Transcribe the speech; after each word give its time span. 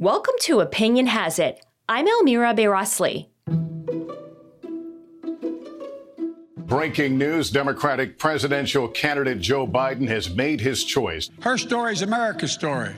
Welcome 0.00 0.34
to 0.40 0.58
Opinion 0.58 1.06
Has 1.06 1.38
It. 1.38 1.64
I'm 1.88 2.08
Elmira 2.08 2.52
Bayrasli. 2.52 3.28
Breaking 6.58 7.16
news 7.16 7.48
Democratic 7.52 8.18
presidential 8.18 8.88
candidate 8.88 9.38
Joe 9.38 9.68
Biden 9.68 10.08
has 10.08 10.34
made 10.34 10.60
his 10.60 10.82
choice. 10.82 11.30
Her 11.42 11.56
story 11.56 11.92
is 11.92 12.02
America's 12.02 12.50
story. 12.50 12.92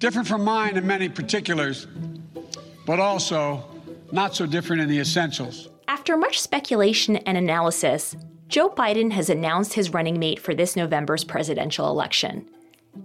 Different 0.00 0.26
from 0.26 0.42
mine 0.42 0.76
in 0.76 0.84
many 0.84 1.08
particulars, 1.08 1.86
but 2.86 2.98
also 2.98 3.64
not 4.10 4.34
so 4.34 4.46
different 4.46 4.82
in 4.82 4.88
the 4.88 4.98
essentials. 4.98 5.68
After 5.86 6.16
much 6.16 6.40
speculation 6.40 7.18
and 7.18 7.38
analysis, 7.38 8.16
Joe 8.48 8.68
Biden 8.68 9.12
has 9.12 9.30
announced 9.30 9.74
his 9.74 9.94
running 9.94 10.18
mate 10.18 10.40
for 10.40 10.54
this 10.56 10.74
November's 10.74 11.22
presidential 11.22 11.88
election. 11.88 12.50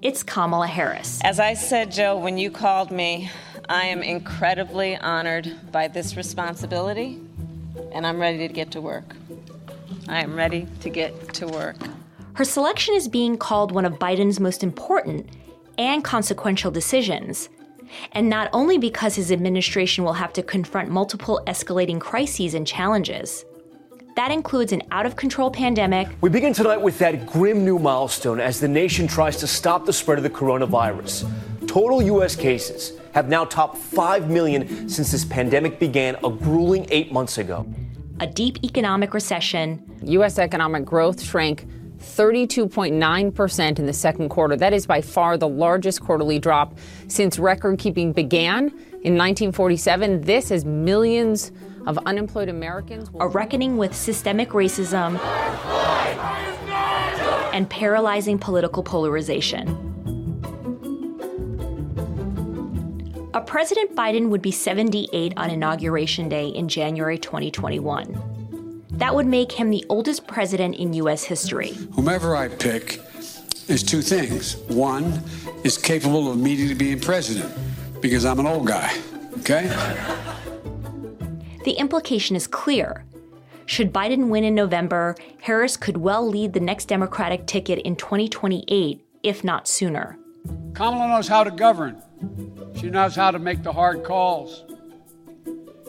It's 0.06 0.22
Kamala 0.22 0.68
Harris. 0.68 1.20
As 1.24 1.40
I 1.40 1.56
said, 1.56 1.92
Joe, 1.92 2.16
when 2.16 2.38
you 2.38 2.52
called 2.52 2.92
me, 2.92 3.32
I 3.68 3.86
am 3.86 4.04
incredibly 4.04 4.96
honored 4.96 5.52
by 5.72 5.88
this 5.88 6.16
responsibility, 6.16 7.20
and 7.92 8.06
I'm 8.06 8.20
ready 8.20 8.48
to 8.48 8.54
get 8.54 8.70
to 8.72 8.82
work. 8.82 9.16
I 10.08 10.22
am 10.22 10.36
ready 10.36 10.68
to 10.82 10.92
get 10.92 11.34
to 11.34 11.48
work. 11.48 11.78
Her 12.34 12.44
selection 12.44 12.94
is 12.94 13.08
being 13.08 13.36
called 13.36 13.72
one 13.72 13.84
of 13.84 13.98
Biden's 13.98 14.40
most 14.40 14.62
important 14.62 15.28
and 15.80 16.04
consequential 16.04 16.70
decisions. 16.70 17.50
And 18.12 18.30
not 18.30 18.52
only 18.54 18.78
because 18.78 19.16
his 19.16 19.32
administration 19.32 20.04
will 20.04 20.14
have 20.14 20.34
to 20.34 20.44
confront 20.44 20.90
multiple 20.90 21.42
escalating 21.48 22.00
crises 22.00 22.54
and 22.54 22.68
challenges. 22.68 23.44
That 24.16 24.32
includes 24.32 24.72
an 24.72 24.82
out 24.92 25.06
of 25.06 25.16
control 25.16 25.52
pandemic. 25.52 26.08
We 26.22 26.30
begin 26.30 26.54
tonight 26.54 26.82
with 26.82 26.98
that 27.00 27.28
grim 27.28 27.66
new 27.66 27.78
milestone 27.78 28.40
as 28.40 28.60
the 28.60 28.68
nation 28.68 29.08
tries 29.08 29.36
to 29.38 29.48
stop 29.48 29.86
the 29.86 29.94
spread 29.94 30.18
of 30.18 30.24
the 30.24 30.30
coronavirus. 30.30 31.30
Total 31.68 32.02
U.S. 32.02 32.36
cases 32.36 32.94
have 33.14 33.28
now 33.28 33.44
topped 33.44 33.78
5 33.78 34.30
million 34.30 34.88
since 34.88 35.12
this 35.12 35.26
pandemic 35.26 35.80
began 35.80 36.16
a 36.24 36.30
grueling 36.30 36.88
eight 36.92 37.12
months 37.12 37.38
ago 37.38 37.66
a 38.20 38.28
deep 38.28 38.64
economic 38.64 39.14
recession. 39.14 39.84
U.S. 40.04 40.40
economic 40.40 40.86
growth 40.86 41.22
shrank 41.22 41.68
32.9% 41.98 43.80
in 43.80 43.86
the 43.86 43.94
second 43.94 44.30
quarter. 44.30 44.56
That 44.56 44.74
is 44.74 44.86
by 44.86 45.02
far 45.02 45.38
the 45.38 45.48
largest 45.48 46.02
quarterly 46.02 46.40
drop 46.40 46.78
since 47.08 47.40
record 47.40 47.80
keeping 47.80 48.14
began 48.14 48.68
in 48.68 49.18
1947. 49.18 50.22
This 50.22 50.52
as 50.52 50.66
millions 50.66 51.52
of 51.88 51.98
unemployed 52.06 52.50
Americans. 52.50 53.10
A 53.20 53.28
reckoning 53.28 53.78
with 53.78 53.96
systemic 53.96 54.50
racism 54.50 55.20
and 57.54 57.70
paralyzing 57.70 58.38
political 58.38 58.84
polarization. 58.84 59.82
A 63.34 63.42
President 63.42 63.96
Biden 63.96 64.30
would 64.30 64.42
be 64.42 64.52
78 64.52 65.34
on 65.38 65.50
Inauguration 65.50 66.30
Day 66.30 66.48
in 66.48 66.68
January 66.68 67.18
2021. 67.18 68.84
That 68.92 69.14
would 69.14 69.26
make 69.26 69.52
him 69.52 69.70
the 69.70 69.86
oldest 69.90 70.26
president 70.26 70.76
in 70.76 70.94
U.S. 70.94 71.24
history. 71.26 71.72
Whomever 71.96 72.36
I 72.36 72.48
pick 72.48 73.02
is 73.68 73.84
two 73.84 74.02
things. 74.02 74.56
One 74.68 75.22
is 75.66 75.78
capable 75.78 76.32
of 76.32 76.38
immediately 76.38 76.76
being 76.76 77.00
president 77.00 77.54
because 78.02 78.24
I'm 78.24 78.40
an 78.40 78.48
old 78.48 78.68
guy, 78.68 78.94
okay? 79.40 79.70
The 81.66 81.72
implication 81.72 82.36
is 82.36 82.46
clear. 82.46 83.06
Should 83.66 83.92
Biden 83.92 84.30
win 84.30 84.44
in 84.44 84.54
November, 84.54 85.16
Harris 85.42 85.76
could 85.76 85.98
well 85.98 86.26
lead 86.26 86.54
the 86.54 86.60
next 86.60 86.86
Democratic 86.86 87.48
ticket 87.48 87.80
in 87.80 87.96
2028, 87.96 89.04
if 89.24 89.44
not 89.44 89.68
sooner. 89.68 90.20
Kamala 90.76 91.08
knows 91.08 91.28
how 91.28 91.44
to 91.44 91.50
govern. 91.50 92.04
She 92.76 92.92
knows 92.92 93.16
how 93.16 93.32
to 93.32 93.40
make 93.40 93.64
the 93.64 93.74
hard 93.74 94.04
calls. 94.04 94.64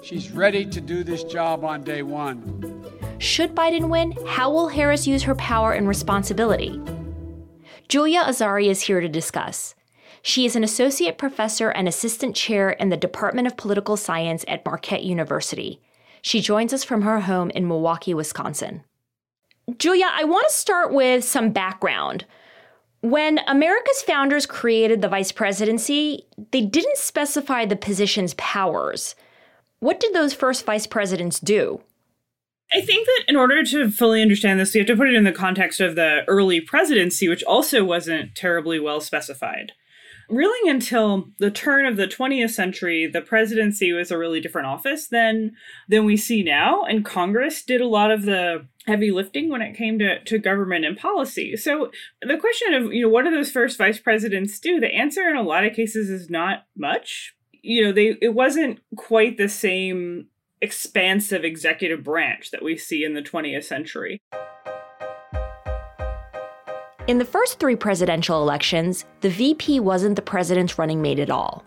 She's 0.03 0.31
ready 0.31 0.65
to 0.65 0.81
do 0.81 1.05
this 1.05 1.23
job 1.25 1.63
on 1.63 1.85
day 1.85 2.03
one. 2.03 2.83
Should 3.19 3.55
Biden 3.55 3.91
win, 3.91 4.15
how 4.27 4.51
will 4.51 4.69
Harris 4.69 5.07
use 5.07 5.25
her 5.25 5.35
power 5.35 5.73
and 5.73 5.87
responsibility? 5.87 6.81
Julia 7.89 8.23
Azari 8.23 8.69
is 8.69 8.81
here 8.81 9.03
to 9.03 9.09
discuss. 9.09 9.75
She 10.27 10.45
is 10.45 10.57
an 10.57 10.65
associate 10.65 11.19
professor 11.19 11.69
and 11.69 11.87
assistant 11.87 12.35
chair 12.35 12.71
in 12.71 12.89
the 12.89 12.97
Department 12.97 13.47
of 13.47 13.57
Political 13.57 13.97
Science 13.97 14.45
at 14.49 14.67
Marquette 14.67 15.05
University. 15.05 15.81
She 16.21 16.41
joins 16.41 16.73
us 16.73 16.83
from 16.83 17.03
her 17.03 17.21
home 17.21 17.51
in 17.51 17.69
Milwaukee, 17.69 18.13
Wisconsin. 18.13 18.83
Julia, 19.79 20.07
I 20.11 20.25
want 20.25 20.49
to 20.49 20.53
start 20.53 20.93
with 20.93 21.23
some 21.23 21.53
background. 21.53 22.25
When 23.03 23.39
America's 23.47 24.03
founders 24.03 24.47
created 24.47 25.01
the 25.01 25.07
vice 25.07 25.31
presidency, 25.31 26.27
they 26.51 26.63
didn't 26.63 26.99
specify 26.99 27.65
the 27.65 27.77
position's 27.77 28.35
powers. 28.35 29.15
What 29.79 30.01
did 30.01 30.13
those 30.13 30.35
first 30.35 30.67
vice 30.67 30.89
presidents 30.89 31.39
do? 31.39 31.83
I 32.73 32.81
think 32.81 33.07
that 33.07 33.27
in 33.29 33.37
order 33.37 33.63
to 33.63 33.93
fully 33.93 34.23
understand 34.23 34.59
this, 34.59 34.75
you 34.75 34.81
have 34.81 34.89
to 34.89 34.97
put 34.97 35.09
it 35.09 35.15
in 35.15 35.23
the 35.23 35.31
context 35.31 35.81
of 35.81 35.95
the 35.95 36.25
early 36.27 36.61
presidency, 36.61 37.29
which 37.29 37.45
also 37.45 37.85
wasn't 37.85 38.35
terribly 38.35 38.81
well 38.81 39.01
specified. 39.01 39.71
Really, 40.29 40.69
until 40.69 41.29
the 41.39 41.51
turn 41.51 41.87
of 41.87 41.97
the 41.97 42.09
20th 42.09 42.51
century, 42.51 43.07
the 43.07 43.21
presidency 43.21 43.93
was 43.93 44.11
a 44.11 44.19
really 44.19 44.41
different 44.41 44.67
office 44.67 45.07
than 45.07 45.53
than 45.89 46.05
we 46.05 46.17
see 46.17 46.43
now, 46.43 46.83
and 46.83 47.05
Congress 47.05 47.63
did 47.63 47.81
a 47.81 47.87
lot 47.87 48.11
of 48.11 48.23
the 48.23 48.67
heavy 48.87 49.11
lifting 49.11 49.51
when 49.51 49.63
it 49.63 49.77
came 49.77 49.99
to, 49.99 50.23
to 50.25 50.39
government 50.39 50.85
and 50.85 50.97
policy. 50.97 51.57
So 51.57 51.91
the 52.23 52.39
question 52.39 52.75
of, 52.75 52.93
you 52.93 53.03
know, 53.03 53.09
what 53.09 53.25
do 53.25 53.31
those 53.31 53.51
first 53.51 53.79
vice 53.79 53.99
presidents 53.99 54.59
do? 54.61 54.79
The 54.81 54.95
answer 54.95 55.29
in 55.29 55.37
a 55.37 55.43
lot 55.43 55.65
of 55.65 55.75
cases 55.75 56.09
is 56.09 56.31
not 56.31 56.67
much. 56.77 57.35
You 57.63 57.85
know, 57.85 57.93
they 57.93 58.17
it 58.21 58.35
wasn't 58.35 58.81
quite 58.97 59.39
the 59.39 59.49
same 59.49 60.27
expansive 60.61 61.45
executive 61.45 62.03
branch 62.03 62.51
that 62.51 62.65
we 62.65 62.77
see 62.77 63.05
in 63.05 63.15
the 63.15 63.23
20th 63.23 63.65
century. 63.65 64.21
In 67.07 67.19
the 67.19 67.25
first 67.25 67.61
three 67.61 67.77
presidential 67.77 68.43
elections, 68.43 69.05
the 69.21 69.31
VP 69.31 69.79
wasn't 69.79 70.17
the 70.17 70.23
president's 70.23 70.77
running 70.77 71.01
mate 71.01 71.21
at 71.21 71.31
all. 71.31 71.63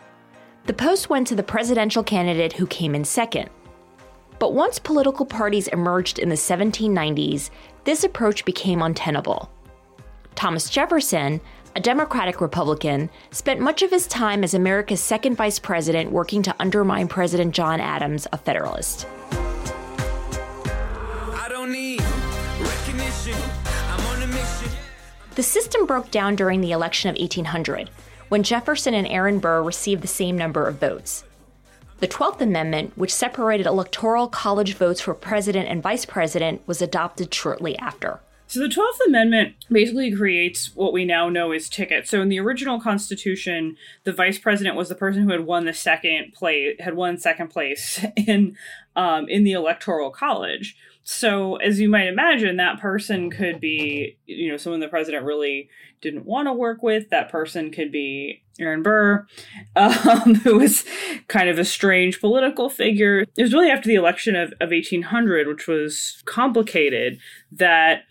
The 0.65 0.73
post 0.73 1.09
went 1.09 1.27
to 1.27 1.35
the 1.35 1.43
presidential 1.43 2.03
candidate 2.03 2.51
who 2.51 2.67
came 2.67 2.93
in 2.93 3.05
second. 3.05 3.49
But 4.37 4.53
once 4.53 4.79
political 4.79 5.25
parties 5.25 5.69
emerged 5.69 6.19
in 6.19 6.27
the 6.27 6.35
1790s, 6.35 7.51
this 7.85 8.03
approach 8.03 8.43
became 8.43 8.81
untenable. 8.81 9.49
Thomas 10.35 10.69
Jefferson, 10.69 11.39
a 11.73 11.79
Democratic 11.79 12.41
Republican, 12.41 13.09
spent 13.31 13.61
much 13.61 13.81
of 13.81 13.91
his 13.91 14.07
time 14.07 14.43
as 14.43 14.53
America's 14.53 14.99
second 14.99 15.37
vice 15.37 15.57
president 15.57 16.11
working 16.11 16.43
to 16.43 16.55
undermine 16.59 17.07
President 17.07 17.55
John 17.55 17.79
Adams, 17.79 18.27
a 18.33 18.37
Federalist. 18.37 19.07
The 25.39 25.43
system 25.43 25.85
broke 25.85 26.11
down 26.11 26.35
during 26.35 26.59
the 26.59 26.73
election 26.73 27.09
of 27.09 27.15
1800, 27.17 27.89
when 28.27 28.43
Jefferson 28.43 28.93
and 28.93 29.07
Aaron 29.07 29.39
Burr 29.39 29.63
received 29.63 30.01
the 30.01 30.07
same 30.09 30.37
number 30.37 30.67
of 30.67 30.81
votes. 30.81 31.23
The 31.99 32.09
12th 32.09 32.41
Amendment, 32.41 32.91
which 32.97 33.13
separated 33.13 33.65
electoral 33.65 34.27
college 34.27 34.73
votes 34.73 34.99
for 34.99 35.13
president 35.13 35.69
and 35.69 35.81
vice 35.81 36.03
president, 36.03 36.61
was 36.67 36.81
adopted 36.81 37.33
shortly 37.33 37.77
after. 37.77 38.19
So 38.47 38.59
the 38.59 38.67
12th 38.67 39.07
Amendment 39.07 39.55
basically 39.71 40.13
creates 40.13 40.75
what 40.75 40.91
we 40.91 41.05
now 41.05 41.29
know 41.29 41.53
as 41.53 41.69
tickets. 41.69 42.09
So 42.09 42.21
in 42.21 42.27
the 42.27 42.41
original 42.41 42.81
Constitution, 42.81 43.77
the 44.03 44.11
vice 44.11 44.39
president 44.39 44.75
was 44.75 44.89
the 44.89 44.95
person 44.95 45.23
who 45.23 45.31
had 45.31 45.45
won 45.45 45.63
the 45.63 45.73
second 45.73 46.33
place, 46.33 46.75
had 46.81 46.95
won 46.95 47.17
second 47.17 47.47
place 47.47 48.03
in 48.17 48.57
um, 48.97 49.29
in 49.29 49.45
the 49.45 49.53
electoral 49.53 50.09
college. 50.09 50.75
So, 51.11 51.55
as 51.55 51.79
you 51.79 51.89
might 51.89 52.07
imagine, 52.07 52.57
that 52.57 52.79
person 52.79 53.31
could 53.31 53.59
be, 53.59 54.15
you 54.27 54.51
know, 54.51 54.57
someone 54.57 54.79
the 54.79 54.87
president 54.87 55.25
really 55.25 55.67
didn't 56.01 56.27
want 56.27 56.47
to 56.47 56.53
work 56.53 56.83
with. 56.83 57.09
That 57.09 57.31
person 57.31 57.71
could 57.71 57.91
be 57.91 58.43
Aaron 58.59 58.83
Burr, 58.83 59.25
um, 59.75 60.35
who 60.35 60.59
was 60.59 60.85
kind 61.27 61.49
of 61.49 61.57
a 61.57 61.65
strange 61.65 62.21
political 62.21 62.69
figure. 62.69 63.21
It 63.21 63.41
was 63.41 63.53
really 63.53 63.71
after 63.71 63.89
the 63.89 63.95
election 63.95 64.35
of, 64.35 64.53
of 64.61 64.69
1800, 64.69 65.47
which 65.47 65.67
was 65.67 66.21
complicated, 66.25 67.17
that 67.53 68.03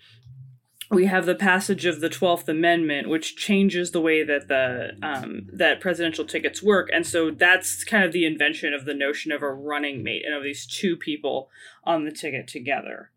we 0.91 1.07
have 1.07 1.27
the 1.27 1.35
passage 1.35 1.85
of 1.85 2.01
the 2.01 2.09
Twelfth 2.09 2.49
Amendment, 2.49 3.09
which 3.09 3.37
changes 3.37 3.91
the 3.91 4.01
way 4.01 4.23
that 4.23 4.49
the 4.49 4.97
um, 5.03 5.47
that 5.53 5.81
presidential 5.81 6.25
tickets 6.25 6.63
work, 6.63 6.89
and 6.93 7.07
so 7.07 7.31
that's 7.31 7.85
kind 7.85 8.05
of 8.05 8.13
the 8.13 8.25
invention 8.25 8.73
of 8.73 8.87
the 8.87 8.95
notion 8.95 9.31
of 9.31 9.43
a 9.43 9.53
running 9.53 10.03
mate 10.03 10.25
and 10.25 10.35
of 10.35 10.43
these 10.43 10.67
two 10.67 10.97
people 10.97 11.51
on 11.85 12.05
the 12.05 12.13
ticket 12.13 12.49
together. 12.49 13.11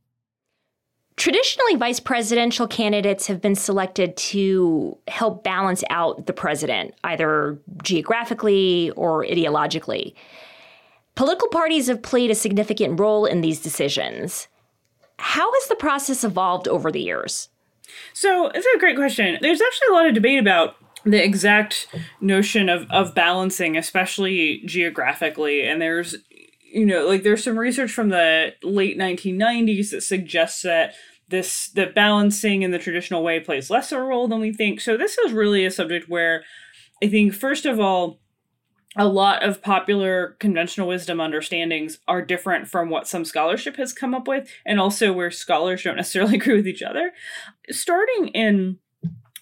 Traditionally, 1.16 1.76
vice 1.76 2.00
presidential 2.00 2.68
candidates 2.68 3.28
have 3.28 3.42
been 3.42 3.56
selected 3.56 4.18
to 4.18 4.98
help 5.08 5.44
balance 5.44 5.84
out 5.90 6.26
the 6.26 6.34
president, 6.34 6.96
either 7.04 7.60
geographically 7.84 8.90
or 8.92 9.24
ideologically. 9.24 10.14
Political 11.16 11.50
parties 11.50 11.88
have 11.88 12.02
played 12.02 12.32
a 12.32 12.36
significant 12.36 13.00
role 13.00 13.26
in 13.26 13.42
these 13.42 13.62
decisions. 13.62 14.48
How 15.20 15.54
has 15.54 15.68
the 15.68 15.76
process 15.76 16.24
evolved 16.24 16.68
over 16.68 16.92
the 16.92 17.02
years? 17.02 17.50
So 18.14 18.48
it's 18.48 18.68
a 18.76 18.80
great 18.80 18.96
question. 18.96 19.38
There's 19.42 19.62
actually 19.62 19.88
a 19.90 19.94
lot 19.94 20.08
of 20.08 20.14
debate 20.14 20.40
about 20.40 20.76
the 21.04 21.24
exact 21.24 21.88
notion 22.20 22.70
of 22.70 22.90
of 22.90 23.16
balancing, 23.16 23.78
especially 23.78 24.62
geographically. 24.66 25.68
And 25.68 25.82
there's 25.82 26.16
you 26.62 26.86
know 26.86 27.08
like 27.08 27.24
there's 27.24 27.44
some 27.44 27.58
research 27.58 27.92
from 27.92 28.10
the 28.10 28.54
late 28.64 28.98
1990s 28.98 29.92
that 29.92 30.02
suggests 30.02 30.62
that 30.62 30.94
this 31.30 31.70
the 31.72 31.88
balancing 31.88 32.62
in 32.62 32.72
the 32.72 32.80
traditional 32.80 33.24
way 33.24 33.40
plays 33.40 33.70
less 33.70 33.92
a 33.92 34.00
role 34.00 34.28
than 34.28 34.40
we 34.40 34.54
think. 34.54 34.80
So 34.82 34.98
this 34.98 35.18
is 35.18 35.34
really 35.34 35.66
a 35.66 35.72
subject 35.72 36.08
where 36.08 36.44
I 37.04 37.08
think 37.08 37.34
first 37.34 37.66
of 37.66 37.80
all 37.80 38.21
a 38.98 39.08
lot 39.08 39.44
of 39.44 39.62
popular 39.62 40.36
conventional 40.40 40.88
wisdom 40.88 41.20
understandings 41.20 42.00
are 42.08 42.22
different 42.22 42.68
from 42.68 42.90
what 42.90 43.08
some 43.08 43.24
scholarship 43.24 43.78
has 43.78 43.94
come 43.94 44.14
up 44.14 44.28
with 44.28 44.50
and 44.66 44.80
also 44.80 45.14
where 45.14 45.32
scholars 45.32 45.84
don't 45.84 45.96
necessarily 45.96 46.36
agree 46.38 46.56
with 46.56 46.68
each 46.68 46.82
other. 46.82 47.12
Starting 47.70 48.28
in 48.30 48.78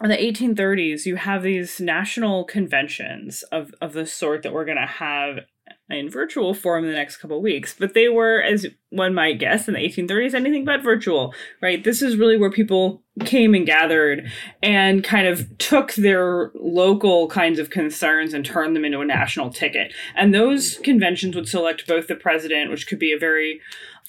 the 0.01 0.15
1830s, 0.15 1.05
you 1.05 1.15
have 1.15 1.43
these 1.43 1.81
national 1.81 2.45
conventions 2.45 3.43
of, 3.43 3.73
of 3.81 3.93
the 3.93 4.05
sort 4.05 4.43
that 4.43 4.53
we're 4.53 4.65
going 4.65 4.77
to 4.77 4.85
have 4.85 5.39
in 5.89 6.09
virtual 6.09 6.53
form 6.53 6.83
in 6.83 6.91
the 6.91 6.95
next 6.95 7.17
couple 7.17 7.41
weeks. 7.41 7.75
But 7.77 7.93
they 7.93 8.09
were, 8.09 8.41
as 8.41 8.67
one 8.89 9.13
might 9.13 9.39
guess, 9.39 9.67
in 9.67 9.73
the 9.73 9.79
1830s, 9.79 10.33
anything 10.33 10.65
but 10.65 10.83
virtual, 10.83 11.33
right? 11.61 11.83
This 11.83 12.01
is 12.01 12.17
really 12.17 12.37
where 12.37 12.51
people 12.51 13.03
came 13.25 13.53
and 13.53 13.65
gathered 13.65 14.31
and 14.61 15.03
kind 15.03 15.27
of 15.27 15.57
took 15.57 15.93
their 15.95 16.51
local 16.55 17.27
kinds 17.27 17.59
of 17.59 17.69
concerns 17.69 18.33
and 18.33 18.45
turned 18.45 18.75
them 18.75 18.85
into 18.85 19.01
a 19.01 19.05
national 19.05 19.49
ticket. 19.49 19.93
And 20.15 20.33
those 20.33 20.77
conventions 20.77 21.35
would 21.35 21.47
select 21.47 21.87
both 21.87 22.07
the 22.07 22.15
president, 22.15 22.69
which 22.69 22.87
could 22.87 22.99
be 22.99 23.11
a 23.11 23.19
very 23.19 23.59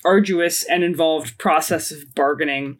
arduous 0.04 0.64
and 0.64 0.84
involved 0.84 1.38
process 1.38 1.90
of 1.90 2.14
bargaining 2.14 2.78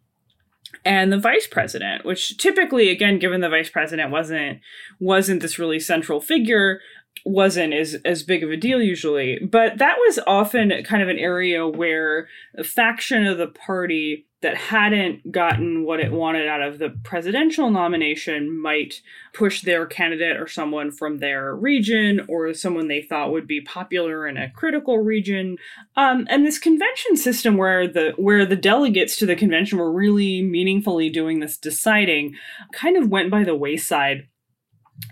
and 0.85 1.13
the 1.13 1.19
vice 1.19 1.47
president 1.47 2.05
which 2.05 2.37
typically 2.39 2.89
again 2.89 3.19
given 3.19 3.41
the 3.41 3.49
vice 3.49 3.69
president 3.69 4.11
wasn't 4.11 4.61
wasn't 4.99 5.43
this 5.43 5.59
really 5.59 5.79
central 5.79 6.21
figure 6.21 6.81
wasn't 7.25 7.73
as 7.73 7.97
as 8.05 8.23
big 8.23 8.43
of 8.43 8.51
a 8.51 8.57
deal 8.57 8.83
usually 8.83 9.39
but 9.51 9.79
that 9.79 9.97
was 9.99 10.19
often 10.27 10.73
kind 10.85 11.03
of 11.03 11.09
an 11.09 11.19
area 11.19 11.67
where 11.67 12.29
a 12.57 12.65
faction 12.65 13.27
of 13.27 13.39
the 13.39 13.49
party 13.49 14.27
that 14.43 14.57
hadn't 14.57 15.31
gotten 15.31 15.85
what 15.85 16.01
it 16.01 16.13
wanted 16.13 16.49
out 16.49 16.63
of 16.63 16.79
the 16.79 16.89
presidential 17.05 17.71
nomination 17.71 18.59
might 18.61 19.03
push 19.35 19.61
their 19.61 19.85
candidate 19.85 20.39
or 20.39 20.47
someone 20.47 20.91
from 20.91 21.19
their 21.19 21.55
region 21.55 22.25
or 22.27 22.53
someone 22.55 22.89
they 22.89 23.03
thought 23.03 23.33
would 23.33 23.47
be 23.47 23.61
popular 23.61 24.27
in 24.27 24.39
a 24.39 24.51
critical 24.51 24.99
region. 24.99 25.59
Um, 25.97 26.27
and 26.31 26.47
this 26.47 26.59
convention 26.59 27.17
system 27.17 27.59
where 27.59 27.87
the 27.87 28.15
where 28.17 28.47
the 28.47 28.57
delegates 28.57 29.17
to 29.19 29.27
the 29.27 29.37
convention 29.37 29.79
were 29.79 29.93
really 29.93 30.41
meaningfully 30.41 31.11
doing 31.11 31.41
this 31.41 31.59
deciding 31.59 32.35
kind 32.73 32.97
of 32.97 33.11
went 33.11 33.31
by 33.31 33.45
the 33.45 33.55
wayside 33.55 34.27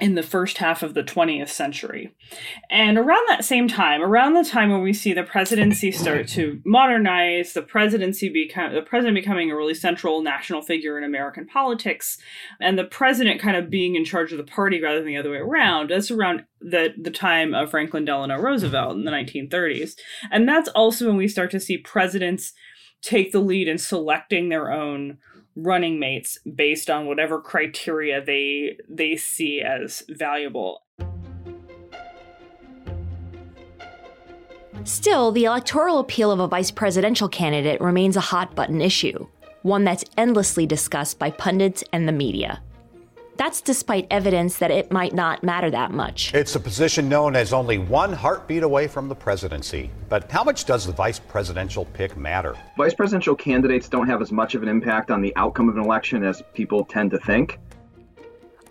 in 0.00 0.14
the 0.14 0.22
first 0.22 0.58
half 0.58 0.82
of 0.82 0.94
the 0.94 1.02
20th 1.02 1.48
century. 1.48 2.14
And 2.70 2.96
around 2.96 3.24
that 3.28 3.44
same 3.44 3.66
time, 3.66 4.00
around 4.02 4.34
the 4.34 4.44
time 4.44 4.70
when 4.70 4.82
we 4.82 4.92
see 4.92 5.12
the 5.12 5.24
presidency 5.24 5.90
start 5.90 6.28
to 6.28 6.60
modernize, 6.64 7.52
the 7.52 7.62
presidency 7.62 8.28
become 8.28 8.74
the 8.74 8.82
president 8.82 9.16
becoming 9.16 9.50
a 9.50 9.56
really 9.56 9.74
central 9.74 10.22
national 10.22 10.62
figure 10.62 10.96
in 10.98 11.04
American 11.04 11.46
politics, 11.46 12.18
and 12.60 12.78
the 12.78 12.84
president 12.84 13.40
kind 13.40 13.56
of 13.56 13.70
being 13.70 13.96
in 13.96 14.04
charge 14.04 14.30
of 14.30 14.38
the 14.38 14.44
party 14.44 14.80
rather 14.80 14.98
than 14.98 15.08
the 15.08 15.16
other 15.16 15.30
way 15.30 15.38
around, 15.38 15.90
that's 15.90 16.10
around 16.10 16.44
the, 16.60 16.94
the 17.00 17.10
time 17.10 17.54
of 17.54 17.70
Franklin 17.70 18.04
Delano 18.04 18.40
Roosevelt 18.40 18.96
in 18.96 19.04
the 19.04 19.10
1930s. 19.10 19.94
And 20.30 20.48
that's 20.48 20.68
also 20.70 21.06
when 21.06 21.16
we 21.16 21.28
start 21.28 21.50
to 21.52 21.60
see 21.60 21.78
presidents 21.78 22.52
take 23.02 23.32
the 23.32 23.40
lead 23.40 23.68
in 23.68 23.78
selecting 23.78 24.48
their 24.48 24.70
own 24.72 25.18
running 25.58 25.98
mates 25.98 26.38
based 26.54 26.88
on 26.88 27.06
whatever 27.06 27.40
criteria 27.40 28.24
they 28.24 28.78
they 28.88 29.16
see 29.16 29.60
as 29.60 30.04
valuable. 30.08 30.82
Still, 34.84 35.32
the 35.32 35.44
electoral 35.44 35.98
appeal 35.98 36.30
of 36.30 36.38
a 36.38 36.46
vice 36.46 36.70
presidential 36.70 37.28
candidate 37.28 37.80
remains 37.80 38.16
a 38.16 38.20
hot 38.20 38.54
button 38.54 38.80
issue, 38.80 39.26
one 39.62 39.84
that's 39.84 40.04
endlessly 40.16 40.66
discussed 40.66 41.18
by 41.18 41.30
pundits 41.32 41.82
and 41.92 42.06
the 42.06 42.12
media. 42.12 42.62
That's 43.38 43.60
despite 43.60 44.08
evidence 44.10 44.58
that 44.58 44.72
it 44.72 44.90
might 44.90 45.14
not 45.14 45.44
matter 45.44 45.70
that 45.70 45.92
much. 45.92 46.34
It's 46.34 46.56
a 46.56 46.60
position 46.60 47.08
known 47.08 47.36
as 47.36 47.52
only 47.52 47.78
one 47.78 48.12
heartbeat 48.12 48.64
away 48.64 48.88
from 48.88 49.08
the 49.08 49.14
presidency. 49.14 49.92
But 50.08 50.28
how 50.28 50.42
much 50.42 50.64
does 50.64 50.84
the 50.84 50.92
vice 50.92 51.20
presidential 51.20 51.84
pick 51.84 52.16
matter? 52.16 52.56
Vice 52.76 52.94
presidential 52.94 53.36
candidates 53.36 53.88
don't 53.88 54.08
have 54.08 54.20
as 54.20 54.32
much 54.32 54.56
of 54.56 54.64
an 54.64 54.68
impact 54.68 55.12
on 55.12 55.22
the 55.22 55.32
outcome 55.36 55.68
of 55.68 55.76
an 55.76 55.84
election 55.84 56.24
as 56.24 56.42
people 56.52 56.84
tend 56.84 57.12
to 57.12 57.18
think. 57.20 57.60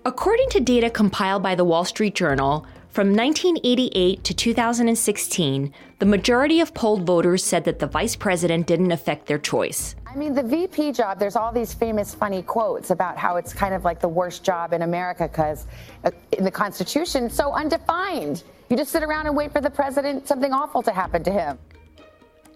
According 0.04 0.50
to 0.50 0.60
data 0.60 0.90
compiled 0.90 1.42
by 1.42 1.56
the 1.56 1.64
Wall 1.64 1.86
Street 1.86 2.14
Journal, 2.14 2.66
from 2.90 3.16
1988 3.16 4.24
to 4.26 4.34
2016, 4.34 5.74
the 6.00 6.06
majority 6.06 6.60
of 6.60 6.74
polled 6.74 7.06
voters 7.06 7.42
said 7.42 7.64
that 7.64 7.80
the 7.80 7.88
vice 7.88 8.18
president 8.18 8.68
didn't 8.68 8.92
affect 8.92 9.28
their 9.28 9.38
choice. 9.38 9.96
I 10.18 10.20
mean, 10.20 10.34
the 10.34 10.42
VP 10.42 10.94
job, 10.94 11.20
there's 11.20 11.36
all 11.36 11.52
these 11.52 11.76
famous, 11.76 12.16
funny 12.16 12.42
quotes 12.42 12.90
about 12.90 13.18
how 13.18 13.36
it's 13.36 13.54
kind 13.54 13.76
of 13.76 13.86
like 13.86 14.00
the 14.00 14.08
worst 14.08 14.44
job 14.44 14.74
in 14.74 14.82
America 14.82 15.28
because 15.28 15.68
uh, 16.06 16.10
in 16.32 16.44
the 16.44 16.50
Constitution, 16.50 17.26
it's 17.26 17.36
so 17.36 17.52
undefined. 17.52 18.42
You 18.68 18.78
just 18.78 18.92
sit 18.92 19.04
around 19.04 19.28
and 19.28 19.38
wait 19.38 19.52
for 19.54 19.62
the 19.62 19.70
president, 19.70 20.28
something 20.28 20.52
awful 20.52 20.82
to 20.82 20.92
happen 20.92 21.24
to 21.24 21.32
him. 21.32 21.60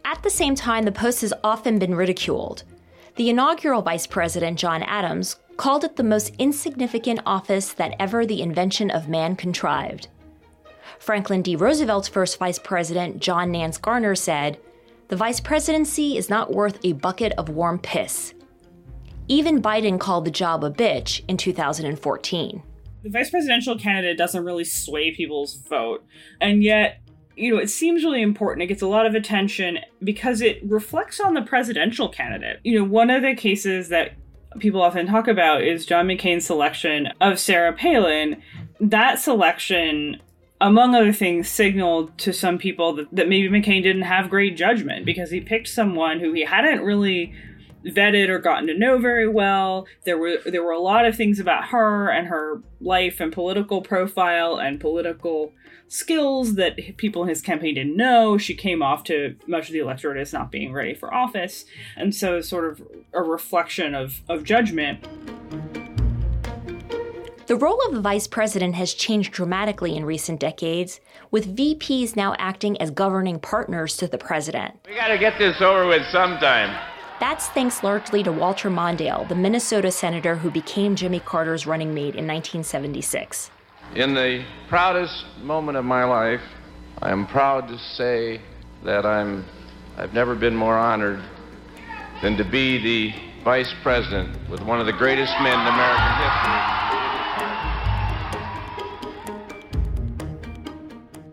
At 0.03 0.23
the 0.23 0.29
same 0.31 0.55
time, 0.55 0.85
the 0.85 0.91
post 0.91 1.21
has 1.21 1.35
often 1.43 1.77
been 1.77 1.93
ridiculed. 1.93 2.63
The 3.15 3.29
inaugural 3.29 3.83
vice 3.83 4.07
president, 4.07 4.57
John 4.57 4.81
Adams, 4.81 5.35
called 5.55 5.83
it 5.83 5.97
the 5.97 6.03
most 6.03 6.33
insignificant 6.39 7.19
office 7.27 7.73
that 7.73 7.93
ever 7.99 8.25
the 8.25 8.41
invention 8.41 8.89
of 8.89 9.07
man 9.07 9.35
contrived. 9.35 10.07
Franklin 10.97 11.43
D. 11.43 11.55
Roosevelt's 11.55 12.07
first 12.07 12.39
vice 12.39 12.57
president, 12.57 13.19
John 13.19 13.51
Nance 13.51 13.77
Garner, 13.77 14.15
said, 14.15 14.57
the 15.11 15.17
vice 15.17 15.41
presidency 15.41 16.15
is 16.15 16.29
not 16.29 16.53
worth 16.53 16.79
a 16.85 16.93
bucket 16.93 17.33
of 17.33 17.49
warm 17.49 17.77
piss. 17.77 18.33
Even 19.27 19.61
Biden 19.61 19.99
called 19.99 20.23
the 20.23 20.31
job 20.31 20.63
a 20.63 20.71
bitch 20.71 21.21
in 21.27 21.35
2014. 21.35 22.63
The 23.03 23.09
vice 23.09 23.29
presidential 23.29 23.77
candidate 23.77 24.17
doesn't 24.17 24.45
really 24.45 24.63
sway 24.63 25.13
people's 25.13 25.55
vote, 25.55 26.05
and 26.39 26.63
yet, 26.63 27.01
you 27.35 27.53
know, 27.53 27.59
it 27.59 27.69
seems 27.69 28.05
really 28.05 28.21
important. 28.21 28.63
It 28.63 28.67
gets 28.67 28.81
a 28.81 28.87
lot 28.87 29.05
of 29.05 29.13
attention 29.13 29.79
because 30.01 30.39
it 30.39 30.61
reflects 30.63 31.19
on 31.19 31.33
the 31.33 31.41
presidential 31.41 32.07
candidate. 32.07 32.61
You 32.63 32.79
know, 32.79 32.85
one 32.85 33.09
of 33.09 33.21
the 33.21 33.35
cases 33.35 33.89
that 33.89 34.13
people 34.59 34.81
often 34.81 35.07
talk 35.07 35.27
about 35.27 35.61
is 35.61 35.85
John 35.85 36.07
McCain's 36.07 36.45
selection 36.45 37.09
of 37.19 37.37
Sarah 37.37 37.73
Palin. 37.73 38.41
That 38.79 39.19
selection 39.19 40.21
among 40.61 40.93
other 40.93 41.11
things, 41.11 41.49
signaled 41.49 42.15
to 42.19 42.31
some 42.31 42.57
people 42.59 42.93
that, 42.93 43.07
that 43.11 43.27
maybe 43.27 43.49
McCain 43.49 43.81
didn't 43.81 44.03
have 44.03 44.29
great 44.29 44.55
judgment 44.55 45.05
because 45.05 45.31
he 45.31 45.41
picked 45.41 45.67
someone 45.67 46.19
who 46.19 46.31
he 46.31 46.45
hadn't 46.45 46.81
really 46.83 47.33
vetted 47.83 48.29
or 48.29 48.37
gotten 48.37 48.67
to 48.67 48.77
know 48.77 48.99
very 48.99 49.27
well. 49.27 49.87
There 50.05 50.19
were 50.19 50.37
there 50.45 50.63
were 50.63 50.71
a 50.71 50.79
lot 50.79 51.05
of 51.05 51.15
things 51.15 51.39
about 51.39 51.69
her 51.69 52.09
and 52.09 52.27
her 52.27 52.61
life 52.79 53.19
and 53.19 53.33
political 53.33 53.81
profile 53.81 54.57
and 54.57 54.79
political 54.79 55.51
skills 55.87 56.55
that 56.55 56.77
people 56.97 57.23
in 57.23 57.29
his 57.29 57.41
campaign 57.41 57.75
didn't 57.75 57.97
know. 57.97 58.37
She 58.37 58.53
came 58.53 58.83
off 58.83 59.03
to 59.05 59.35
much 59.47 59.67
of 59.67 59.73
the 59.73 59.79
electorate 59.79 60.17
as 60.17 60.31
not 60.31 60.51
being 60.51 60.71
ready 60.71 60.93
for 60.93 61.11
office, 61.11 61.65
and 61.97 62.13
so 62.13 62.39
sort 62.39 62.65
of 62.65 62.87
a 63.13 63.23
reflection 63.23 63.95
of 63.95 64.21
of 64.29 64.43
judgment. 64.43 65.07
The 67.51 67.57
role 67.57 67.81
of 67.85 67.93
the 67.93 67.99
vice 67.99 68.27
president 68.27 68.75
has 68.75 68.93
changed 68.93 69.33
dramatically 69.33 69.97
in 69.97 70.05
recent 70.05 70.39
decades, 70.39 71.01
with 71.31 71.53
VPs 71.53 72.15
now 72.15 72.33
acting 72.39 72.81
as 72.81 72.91
governing 72.91 73.41
partners 73.41 73.97
to 73.97 74.07
the 74.07 74.17
president. 74.17 74.75
We 74.87 74.95
got 74.95 75.09
to 75.09 75.17
get 75.17 75.37
this 75.37 75.59
over 75.59 75.85
with 75.85 76.01
sometime. 76.13 76.73
That's 77.19 77.49
thanks 77.49 77.83
largely 77.83 78.23
to 78.23 78.31
Walter 78.31 78.69
Mondale, 78.69 79.27
the 79.27 79.35
Minnesota 79.35 79.91
senator 79.91 80.37
who 80.37 80.49
became 80.49 80.95
Jimmy 80.95 81.19
Carter's 81.19 81.67
running 81.67 81.93
mate 81.93 82.15
in 82.15 82.25
1976. 82.25 83.51
In 83.95 84.13
the 84.13 84.45
proudest 84.69 85.25
moment 85.41 85.77
of 85.77 85.83
my 85.83 86.05
life, 86.05 86.39
I 87.01 87.11
am 87.11 87.27
proud 87.27 87.67
to 87.67 87.77
say 87.77 88.39
that 88.85 89.05
I'm 89.05 89.43
I've 89.97 90.13
never 90.13 90.35
been 90.35 90.55
more 90.55 90.77
honored 90.77 91.21
than 92.21 92.37
to 92.37 92.45
be 92.45 92.77
the 92.81 93.13
vice 93.43 93.73
president 93.83 94.37
with 94.49 94.61
one 94.61 94.79
of 94.79 94.85
the 94.85 94.93
greatest 94.93 95.33
men 95.41 95.59
in 95.59 95.67
American 95.67 96.15
history. 96.15 96.90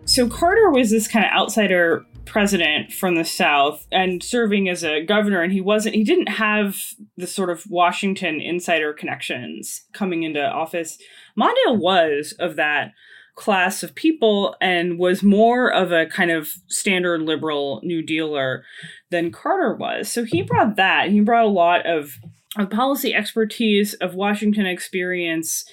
So 0.09 0.29
Carter 0.29 0.71
was 0.71 0.91
this 0.91 1.07
kind 1.07 1.25
of 1.25 1.33
outsider 1.33 2.05
president 2.25 2.93
from 2.93 3.15
the 3.15 3.25
South 3.25 3.87
and 3.93 4.23
serving 4.23 4.69
as 4.69 4.83
a 4.83 5.05
governor, 5.05 5.43
and 5.43 5.53
he 5.53 5.61
wasn't, 5.61 5.95
he 5.95 6.05
didn't 6.05 6.29
have 6.29 6.77
the 7.17 7.27
sort 7.27 7.51
of 7.51 7.65
Washington 7.69 8.41
insider 8.41 8.93
connections 8.93 9.85
coming 9.93 10.23
into 10.23 10.43
office. 10.43 10.99
Mondale 11.39 11.79
was 11.79 12.35
of 12.39 12.57
that 12.57 12.93
class 13.35 13.83
of 13.83 13.95
people 13.95 14.57
and 14.61 14.99
was 14.99 15.23
more 15.23 15.73
of 15.73 15.93
a 15.93 16.07
kind 16.07 16.31
of 16.31 16.49
standard 16.69 17.23
liberal 17.23 17.81
New 17.85 18.03
Dealer 18.03 18.65
than 19.11 19.31
Carter 19.31 19.75
was. 19.75 20.11
So 20.11 20.25
he 20.25 20.43
brought 20.43 20.77
that. 20.77 21.11
He 21.11 21.21
brought 21.21 21.45
a 21.45 21.49
lot 21.49 21.87
of, 21.87 22.19
of 22.59 22.71
policy 22.71 23.15
expertise, 23.15 23.95
of 23.95 24.15
Washington 24.15 24.67
experience, 24.67 25.65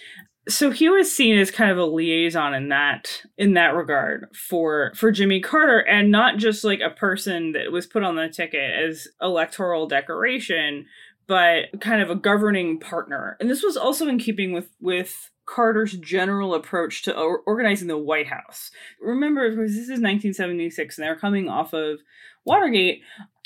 so 0.47 0.69
he 0.71 0.89
was 0.89 1.15
seen 1.15 1.37
as 1.37 1.49
kind 1.49 1.71
of 1.71 1.77
a 1.77 1.85
liaison 1.85 2.53
in 2.53 2.69
that 2.69 3.23
in 3.37 3.53
that 3.53 3.75
regard 3.75 4.27
for 4.35 4.91
for 4.95 5.11
Jimmy 5.11 5.39
Carter 5.39 5.79
and 5.79 6.11
not 6.11 6.37
just 6.37 6.63
like 6.63 6.79
a 6.81 6.89
person 6.89 7.53
that 7.53 7.71
was 7.71 7.87
put 7.87 8.03
on 8.03 8.15
the 8.15 8.29
ticket 8.29 8.71
as 8.73 9.07
electoral 9.21 9.87
decoration 9.87 10.85
but 11.27 11.81
kind 11.81 12.01
of 12.01 12.09
a 12.09 12.15
governing 12.15 12.79
partner 12.79 13.37
and 13.39 13.49
this 13.49 13.63
was 13.63 13.75
also 13.77 14.07
in 14.07 14.19
keeping 14.19 14.51
with 14.51 14.69
with 14.79 15.31
Carter's 15.45 15.93
general 15.93 16.55
approach 16.55 17.03
to 17.03 17.15
organizing 17.45 17.87
the 17.87 17.97
White 17.97 18.27
House. 18.27 18.71
Remember, 18.99 19.47
this 19.51 19.73
is 19.73 20.01
1976, 20.01 20.97
and 20.97 21.05
they're 21.05 21.15
coming 21.15 21.47
off 21.47 21.71
of 21.71 21.99
Watergate, 22.45 23.01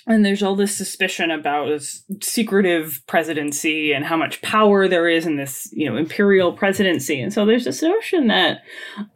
and 0.10 0.26
there's 0.26 0.42
all 0.42 0.56
this 0.56 0.76
suspicion 0.76 1.30
about 1.30 1.68
this 1.68 2.04
secretive 2.22 3.02
presidency 3.06 3.94
and 3.94 4.04
how 4.04 4.18
much 4.18 4.42
power 4.42 4.88
there 4.88 5.08
is 5.08 5.28
in 5.28 5.36
this, 5.36 5.70
you 5.72 5.88
know, 5.88 5.96
imperial 5.96 6.52
presidency. 6.52 7.22
And 7.22 7.32
so 7.32 7.46
there's 7.46 7.66
this 7.66 7.84
notion 7.84 8.28
that 8.28 8.64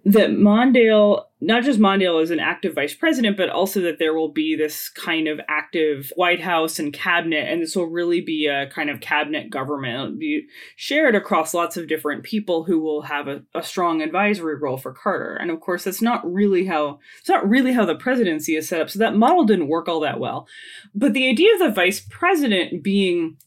that 0.06 0.30
Mondale 0.30 1.26
not 1.46 1.64
just 1.64 1.80
Mondale 1.80 2.22
as 2.22 2.32
an 2.32 2.40
active 2.40 2.74
vice 2.74 2.94
president, 2.94 3.38
but 3.38 3.50
also 3.50 3.82
that 3.82 4.00
there 4.00 4.14
will 4.14 4.32
be 4.32 4.56
this 4.56 4.90
kind 4.90 5.28
of 5.28 5.42
active 5.50 6.12
White 6.16 6.40
House 6.40 6.80
and 6.80 6.94
cabinet, 6.94 7.50
and 7.50 7.62
this 7.62 7.76
will 7.76 7.88
really 7.88 8.22
be 8.22 8.48
a 8.48 8.68
kind 8.68 8.90
of 8.90 9.02
cabinet 9.02 9.50
government 9.50 10.20
be 10.20 10.48
shared 10.76 11.16
across 11.16 11.54
lots 11.54 11.78
of 11.78 11.88
different 11.88 12.24
people 12.24 12.64
who 12.64 12.80
will 12.80 13.02
have 13.04 13.28
a, 13.28 13.44
a 13.54 13.64
strong 13.64 14.02
advisory 14.02 14.56
role 14.56 14.78
for 14.78 14.94
Carter. 14.94 15.36
And 15.36 15.52
of 15.52 15.60
course, 15.60 15.84
that's 15.84 16.02
not 16.02 16.32
really 16.32 16.66
how 16.66 17.00
it's 17.20 17.30
not 17.30 17.48
really 17.48 17.74
how 17.74 17.86
the 17.86 17.96
presidency 17.96 18.56
is 18.56 18.68
set 18.68 18.82
up. 18.82 18.90
So 18.90 19.00
that 19.00 19.16
model 19.16 19.44
didn't 19.44 19.68
work 19.68 19.88
all 19.88 20.00
that 20.02 20.20
well. 20.20 20.48
But 20.96 21.14
the 21.14 21.30
idea 21.30 21.54
of 21.54 21.60
the 21.60 21.72
vice 21.72 22.06
president 22.10 22.84
being 22.84 23.38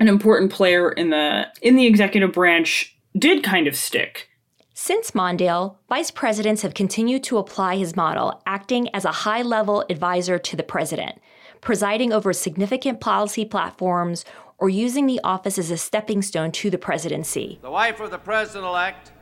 an 0.00 0.08
important 0.08 0.52
player 0.52 0.90
in 0.90 1.10
the 1.10 1.46
in 1.62 1.76
the 1.76 1.86
executive 1.86 2.32
branch 2.32 2.96
did 3.16 3.42
kind 3.42 3.66
of 3.66 3.76
stick. 3.76 4.28
Since 4.74 5.10
Mondale, 5.10 5.76
vice 5.90 6.10
presidents 6.10 6.62
have 6.62 6.72
continued 6.72 7.22
to 7.24 7.36
apply 7.36 7.76
his 7.76 7.94
model, 7.94 8.40
acting 8.46 8.88
as 8.94 9.04
a 9.04 9.12
high 9.12 9.42
level 9.42 9.84
advisor 9.90 10.38
to 10.38 10.56
the 10.56 10.62
president, 10.62 11.20
presiding 11.60 12.10
over 12.10 12.32
significant 12.32 12.98
policy 12.98 13.44
platforms, 13.44 14.24
or 14.56 14.70
using 14.70 15.06
the 15.06 15.20
office 15.22 15.58
as 15.58 15.70
a 15.70 15.76
stepping 15.76 16.22
stone 16.22 16.52
to 16.52 16.70
the 16.70 16.78
presidency. 16.78 17.58
The 17.60 17.70
wife 17.70 18.00
of 18.00 18.10
the 18.10 18.18
president 18.18 18.64
elect, 18.64 19.12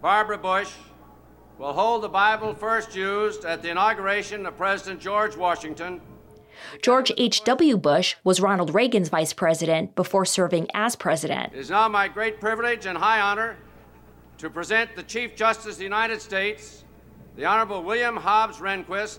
Barbara 0.00 0.38
Bush, 0.38 0.72
will 1.58 1.74
hold 1.74 2.02
the 2.02 2.08
Bible 2.08 2.54
first 2.54 2.96
used 2.96 3.44
at 3.44 3.60
the 3.60 3.68
inauguration 3.68 4.46
of 4.46 4.56
President 4.56 5.02
George 5.02 5.36
Washington. 5.36 6.00
George 6.80 7.12
H.W. 7.18 7.76
Bush 7.76 8.16
was 8.24 8.40
Ronald 8.40 8.74
Reagan's 8.74 9.10
vice 9.10 9.34
president 9.34 9.94
before 9.94 10.24
serving 10.24 10.66
as 10.72 10.96
president. 10.96 11.52
It 11.52 11.58
is 11.58 11.70
now 11.70 11.88
my 11.88 12.08
great 12.08 12.40
privilege 12.40 12.86
and 12.86 12.96
high 12.96 13.20
honor 13.20 13.58
to 14.38 14.48
present 14.48 14.94
the 14.94 15.02
Chief 15.02 15.34
Justice 15.34 15.72
of 15.72 15.78
the 15.78 15.84
United 15.84 16.22
States, 16.22 16.84
the 17.36 17.44
Honorable 17.44 17.82
William 17.82 18.16
Hobbs 18.16 18.58
Rehnquist, 18.58 19.18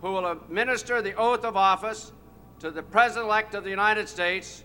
who 0.00 0.12
will 0.12 0.26
administer 0.26 1.00
the 1.00 1.14
oath 1.14 1.44
of 1.44 1.56
office 1.56 2.12
to 2.58 2.70
the 2.70 2.82
President 2.82 3.26
elect 3.26 3.54
of 3.54 3.62
the 3.62 3.70
United 3.70 4.08
States, 4.08 4.64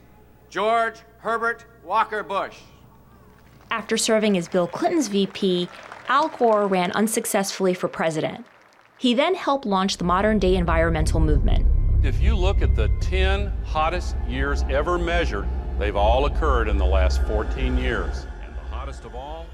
George 0.49 0.95
Herbert 1.19 1.65
Walker 1.83 2.23
Bush. 2.23 2.57
After 3.69 3.95
serving 3.95 4.37
as 4.37 4.47
Bill 4.47 4.67
Clinton's 4.67 5.07
VP, 5.07 5.69
Al 6.07 6.29
Gore 6.29 6.67
ran 6.67 6.91
unsuccessfully 6.91 7.73
for 7.73 7.87
president. 7.87 8.45
He 8.97 9.13
then 9.13 9.35
helped 9.35 9.65
launch 9.65 9.97
the 9.97 10.03
modern 10.03 10.39
day 10.39 10.55
environmental 10.55 11.19
movement. 11.19 11.67
If 12.03 12.21
you 12.21 12.35
look 12.35 12.61
at 12.61 12.75
the 12.75 12.89
10 13.01 13.51
hottest 13.65 14.15
years 14.27 14.63
ever 14.69 14.97
measured, 14.97 15.47
they've 15.77 15.95
all 15.95 16.25
occurred 16.25 16.69
in 16.69 16.77
the 16.77 16.85
last 16.85 17.21
14 17.27 17.77
years. 17.77 18.25
And 18.43 18.55
the 18.55 18.61
hottest 18.61 19.05
of 19.05 19.15
all 19.15 19.45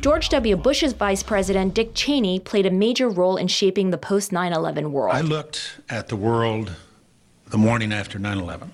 George 0.00 0.28
W. 0.28 0.56
Bush's 0.56 0.92
vice 0.92 1.22
president, 1.22 1.74
Dick 1.74 1.94
Cheney, 1.94 2.38
played 2.38 2.66
a 2.66 2.70
major 2.70 3.08
role 3.08 3.36
in 3.36 3.48
shaping 3.48 3.90
the 3.90 3.98
post 3.98 4.30
9 4.30 4.52
11 4.52 4.92
world. 4.92 5.14
I 5.14 5.22
looked 5.22 5.80
at 5.88 6.08
the 6.08 6.16
world 6.16 6.72
the 7.48 7.58
morning 7.58 7.92
after 7.92 8.18
9 8.18 8.38
11, 8.38 8.70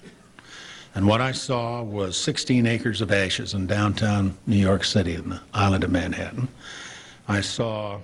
and 0.95 1.07
what 1.07 1.21
I 1.21 1.33
saw 1.33 1.83
was 1.83 2.17
16 2.17 2.67
acres 2.67 3.01
of 3.01 3.13
ashes 3.13 3.55
in 3.55 3.67
downtown 3.67 4.37
New 4.47 4.57
York 4.57 4.85
City 4.85 5.15
in 5.15 5.31
the 5.31 5.41
island 5.55 5.85
of 5.85 5.91
Manhattan. 5.91 6.49
I 7.29 7.41
saw 7.41 8.01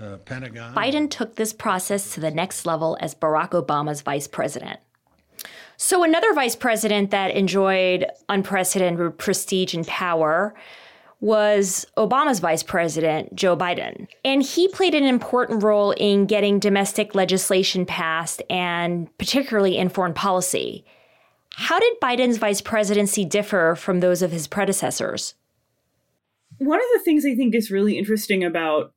uh, 0.00 0.16
Pentagon. 0.24 0.74
Biden 0.74 1.08
took 1.08 1.36
this 1.36 1.52
process 1.52 2.14
to 2.14 2.20
the 2.20 2.30
next 2.30 2.66
level 2.66 2.96
as 3.00 3.14
Barack 3.14 3.50
Obama's 3.50 4.00
vice 4.00 4.26
president. 4.26 4.80
So, 5.76 6.02
another 6.02 6.32
vice 6.32 6.56
president 6.56 7.10
that 7.10 7.32
enjoyed 7.32 8.06
unprecedented 8.28 9.18
prestige 9.18 9.74
and 9.74 9.86
power 9.86 10.54
was 11.20 11.86
Obama's 11.96 12.40
vice 12.40 12.62
president, 12.62 13.34
Joe 13.34 13.56
Biden. 13.56 14.06
And 14.24 14.42
he 14.42 14.68
played 14.68 14.94
an 14.94 15.04
important 15.04 15.62
role 15.62 15.92
in 15.92 16.26
getting 16.26 16.58
domestic 16.58 17.14
legislation 17.14 17.86
passed 17.86 18.42
and 18.50 19.08
particularly 19.18 19.76
in 19.76 19.88
foreign 19.88 20.14
policy. 20.14 20.84
How 21.56 21.78
did 21.78 22.00
Biden's 22.00 22.38
vice 22.38 22.60
presidency 22.60 23.24
differ 23.24 23.74
from 23.76 24.00
those 24.00 24.22
of 24.22 24.32
his 24.32 24.46
predecessors? 24.46 25.34
One 26.58 26.80
of 26.80 26.86
the 26.92 27.00
things 27.04 27.24
I 27.24 27.34
think 27.34 27.54
is 27.54 27.70
really 27.70 27.98
interesting 27.98 28.44
about 28.44 28.92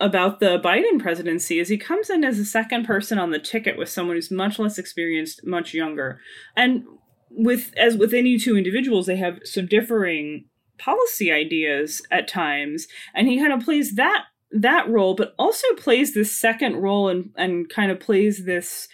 about 0.00 0.38
the 0.38 0.60
Biden 0.60 1.00
presidency 1.00 1.58
is 1.58 1.68
he 1.68 1.76
comes 1.76 2.08
in 2.08 2.22
as 2.22 2.38
the 2.38 2.44
second 2.44 2.84
person 2.84 3.18
on 3.18 3.32
the 3.32 3.38
ticket 3.38 3.76
with 3.76 3.88
someone 3.88 4.16
who's 4.16 4.30
much 4.30 4.58
less 4.60 4.78
experienced, 4.78 5.44
much 5.44 5.74
younger. 5.74 6.20
And 6.56 6.84
with 7.30 7.72
as 7.76 7.96
with 7.96 8.14
any 8.14 8.38
two 8.38 8.56
individuals, 8.56 9.06
they 9.06 9.16
have 9.16 9.40
some 9.44 9.66
differing 9.66 10.44
policy 10.78 11.32
ideas 11.32 12.02
at 12.10 12.28
times 12.28 12.86
and 13.14 13.28
he 13.28 13.38
kind 13.38 13.52
of 13.52 13.64
plays 13.64 13.94
that 13.94 14.24
that 14.50 14.88
role 14.88 15.14
but 15.14 15.34
also 15.38 15.66
plays 15.76 16.14
this 16.14 16.32
second 16.32 16.76
role 16.76 17.08
and 17.08 17.30
and 17.36 17.68
kind 17.68 17.90
of 17.90 18.00
plays 18.00 18.44
this 18.44 18.88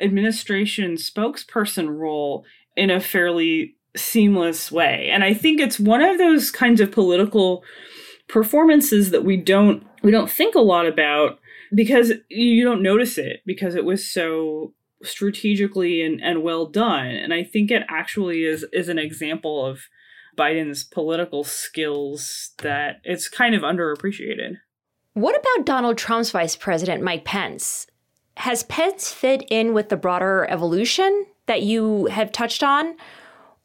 administration 0.00 0.94
spokesperson 0.94 1.98
role 1.98 2.44
in 2.76 2.90
a 2.90 3.00
fairly 3.00 3.76
seamless 3.96 4.70
way. 4.70 5.10
And 5.12 5.24
i 5.24 5.34
think 5.34 5.60
it's 5.60 5.80
one 5.80 6.02
of 6.02 6.18
those 6.18 6.50
kinds 6.50 6.80
of 6.80 6.92
political 6.92 7.64
performances 8.28 9.10
that 9.10 9.24
we 9.24 9.36
don't 9.36 9.84
we 10.02 10.10
don't 10.10 10.30
think 10.30 10.54
a 10.54 10.60
lot 10.60 10.86
about 10.86 11.38
because 11.74 12.12
you 12.28 12.64
don't 12.64 12.82
notice 12.82 13.18
it 13.18 13.42
because 13.44 13.74
it 13.74 13.84
was 13.84 14.08
so 14.08 14.72
strategically 15.02 16.02
and, 16.02 16.22
and 16.22 16.42
well 16.42 16.66
done. 16.66 17.06
And 17.06 17.34
i 17.34 17.42
think 17.42 17.70
it 17.70 17.82
actually 17.88 18.44
is 18.44 18.64
is 18.72 18.88
an 18.88 18.98
example 18.98 19.66
of 19.66 19.80
Biden's 20.40 20.84
political 20.84 21.44
skills 21.44 22.52
that 22.62 23.02
it's 23.04 23.28
kind 23.28 23.54
of 23.54 23.60
underappreciated. 23.60 24.56
What 25.12 25.38
about 25.38 25.66
Donald 25.66 25.98
Trump's 25.98 26.30
vice 26.30 26.56
president, 26.56 27.02
Mike 27.02 27.26
Pence? 27.26 27.86
Has 28.38 28.62
Pence 28.62 29.12
fit 29.12 29.42
in 29.50 29.74
with 29.74 29.90
the 29.90 29.98
broader 29.98 30.46
evolution 30.48 31.26
that 31.44 31.62
you 31.62 32.06
have 32.06 32.32
touched 32.32 32.62
on? 32.62 32.96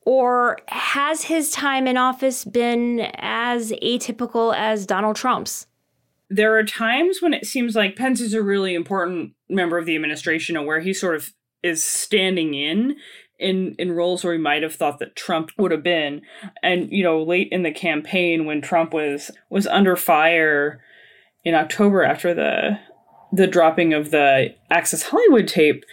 Or 0.01 0.57
has 0.67 1.23
his 1.23 1.49
time 1.49 1.87
in 1.87 1.95
office 1.95 2.43
been 2.43 2.99
as 3.15 3.71
atypical 3.81 4.53
as 4.53 4.85
Donald 4.85 5.15
Trump's? 5.15 5.67
There 6.29 6.57
are 6.57 6.63
times 6.63 7.21
when 7.21 7.33
it 7.33 7.45
seems 7.45 7.75
like 7.75 7.95
Pence 7.95 8.19
is 8.19 8.33
a 8.33 8.43
really 8.43 8.75
important 8.75 9.33
member 9.47 9.77
of 9.77 9.85
the 9.85 9.95
administration 9.95 10.57
and 10.57 10.67
where 10.67 10.81
he 10.81 10.93
sort 10.93 11.15
of 11.15 11.33
is 11.63 11.83
standing 11.83 12.53
in 12.53 12.97
in 13.39 13.75
in 13.77 13.91
roles 13.91 14.23
where 14.23 14.33
we 14.33 14.39
might 14.39 14.63
have 14.63 14.75
thought 14.75 14.99
that 14.99 15.15
Trump 15.15 15.51
would 15.57 15.71
have 15.71 15.83
been. 15.83 16.21
And 16.63 16.91
you 16.91 17.03
know, 17.03 17.21
late 17.21 17.49
in 17.51 17.63
the 17.63 17.71
campaign 17.71 18.45
when 18.45 18.61
Trump 18.61 18.93
was 18.93 19.31
was 19.49 19.67
under 19.67 19.95
fire 19.95 20.81
in 21.43 21.53
October 21.53 22.03
after 22.03 22.33
the 22.33 22.79
the 23.31 23.47
dropping 23.47 23.93
of 23.93 24.11
the 24.11 24.55
Access 24.71 25.03
Hollywood 25.03 25.47
tape, 25.47 25.83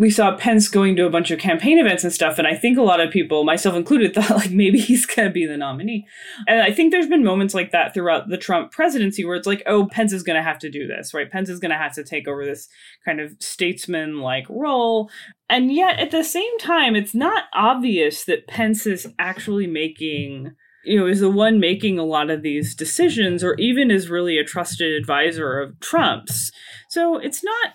we 0.00 0.08
saw 0.08 0.34
Pence 0.34 0.66
going 0.68 0.96
to 0.96 1.04
a 1.04 1.10
bunch 1.10 1.30
of 1.30 1.38
campaign 1.38 1.78
events 1.78 2.04
and 2.04 2.12
stuff, 2.12 2.38
and 2.38 2.48
I 2.48 2.54
think 2.54 2.78
a 2.78 2.82
lot 2.82 3.00
of 3.00 3.10
people, 3.10 3.44
myself 3.44 3.76
included, 3.76 4.14
thought 4.14 4.30
like 4.30 4.50
maybe 4.50 4.80
he's 4.80 5.04
going 5.04 5.28
to 5.28 5.32
be 5.32 5.44
the 5.44 5.58
nominee. 5.58 6.06
And 6.48 6.62
I 6.62 6.72
think 6.72 6.90
there's 6.90 7.06
been 7.06 7.22
moments 7.22 7.52
like 7.52 7.70
that 7.72 7.92
throughout 7.92 8.30
the 8.30 8.38
Trump 8.38 8.72
presidency 8.72 9.26
where 9.26 9.36
it's 9.36 9.46
like, 9.46 9.62
oh, 9.66 9.88
Pence 9.88 10.14
is 10.14 10.22
going 10.22 10.38
to 10.38 10.42
have 10.42 10.58
to 10.60 10.70
do 10.70 10.86
this, 10.86 11.12
right? 11.12 11.30
Pence 11.30 11.50
is 11.50 11.60
going 11.60 11.70
to 11.70 11.76
have 11.76 11.92
to 11.96 12.02
take 12.02 12.26
over 12.26 12.46
this 12.46 12.66
kind 13.04 13.20
of 13.20 13.36
statesman 13.40 14.20
like 14.20 14.46
role. 14.48 15.10
And 15.50 15.70
yet 15.70 15.98
at 15.98 16.12
the 16.12 16.24
same 16.24 16.58
time, 16.58 16.96
it's 16.96 17.14
not 17.14 17.44
obvious 17.52 18.24
that 18.24 18.48
Pence 18.48 18.86
is 18.86 19.06
actually 19.18 19.66
making 19.66 20.52
you 20.82 20.98
know, 20.98 21.06
is 21.06 21.20
the 21.20 21.28
one 21.28 21.60
making 21.60 21.98
a 21.98 22.04
lot 22.04 22.30
of 22.30 22.40
these 22.40 22.74
decisions, 22.74 23.44
or 23.44 23.54
even 23.56 23.90
is 23.90 24.08
really 24.08 24.38
a 24.38 24.44
trusted 24.44 24.94
advisor 24.94 25.60
of 25.60 25.78
Trump's. 25.80 26.50
So 26.88 27.18
it's 27.18 27.44
not 27.44 27.74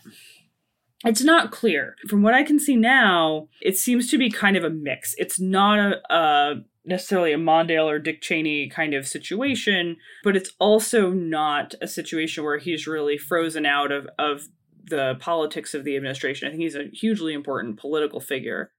it's 1.06 1.24
not 1.24 1.52
clear. 1.52 1.96
From 2.08 2.22
what 2.24 2.34
I 2.34 2.44
can 2.44 2.60
see 2.60 2.76
now, 2.76 3.48
it 3.62 3.78
seems 3.78 4.10
to 4.10 4.18
be 4.18 4.30
kind 4.30 4.58
of 4.58 4.64
a 4.64 4.70
mix. 4.70 5.14
It's 5.18 5.40
not 5.40 5.80
a, 5.80 6.14
a 6.14 6.56
necessarily 6.84 7.32
a 7.32 7.38
Mondale 7.38 7.86
or 7.86 8.00
Dick 8.00 8.22
Cheney 8.22 8.70
kind 8.70 8.94
of 8.94 9.08
situation, 9.08 9.98
but 10.24 10.36
it's 10.36 10.52
also 10.60 11.12
not 11.12 11.76
a 11.82 11.88
situation 11.88 12.44
where 12.44 12.58
he's 12.58 12.88
really 12.88 13.18
frozen 13.18 13.66
out 13.66 13.92
of, 13.92 14.08
of 14.20 14.44
the 14.84 15.16
politics 15.20 15.74
of 15.74 15.84
the 15.84 15.96
administration. 15.96 16.48
I 16.48 16.52
think 16.52 16.62
he's 16.62 16.76
a 16.76 16.90
hugely 16.94 17.34
important 17.34 17.80
political 17.80 18.20
figure. 18.20 18.72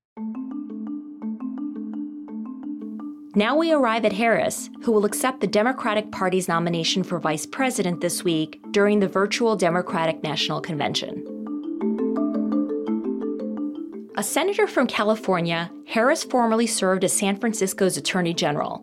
Now 3.35 3.55
we 3.55 3.71
arrive 3.71 4.07
at 4.07 4.15
Harris, 4.15 4.71
who 4.83 4.93
will 4.93 5.05
accept 5.05 5.41
the 5.41 5.47
Democratic 5.47 6.11
Party's 6.11 6.49
nomination 6.49 7.03
for 7.03 7.19
vice 7.19 7.45
president 7.45 8.01
this 8.01 8.25
week 8.25 8.59
during 8.71 9.01
the 9.01 9.09
virtual 9.09 9.57
Democratic 9.57 10.23
National 10.23 10.61
Convention. 10.61 11.36
A 14.19 14.23
senator 14.23 14.67
from 14.67 14.87
California, 14.87 15.71
Harris 15.87 16.25
formerly 16.25 16.67
served 16.67 17.05
as 17.05 17.13
San 17.13 17.37
Francisco's 17.37 17.99
Attorney 17.99 18.33
General. 18.33 18.83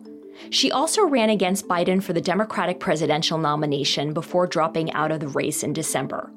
She 0.50 0.70
also 0.70 1.04
ran 1.04 1.28
against 1.28 1.66
Biden 1.66 2.00
for 2.00 2.12
the 2.12 2.20
Democratic 2.20 2.78
presidential 2.78 3.36
nomination 3.36 4.12
before 4.12 4.46
dropping 4.46 4.92
out 4.92 5.10
of 5.10 5.18
the 5.18 5.26
race 5.26 5.64
in 5.64 5.72
December. 5.72 6.30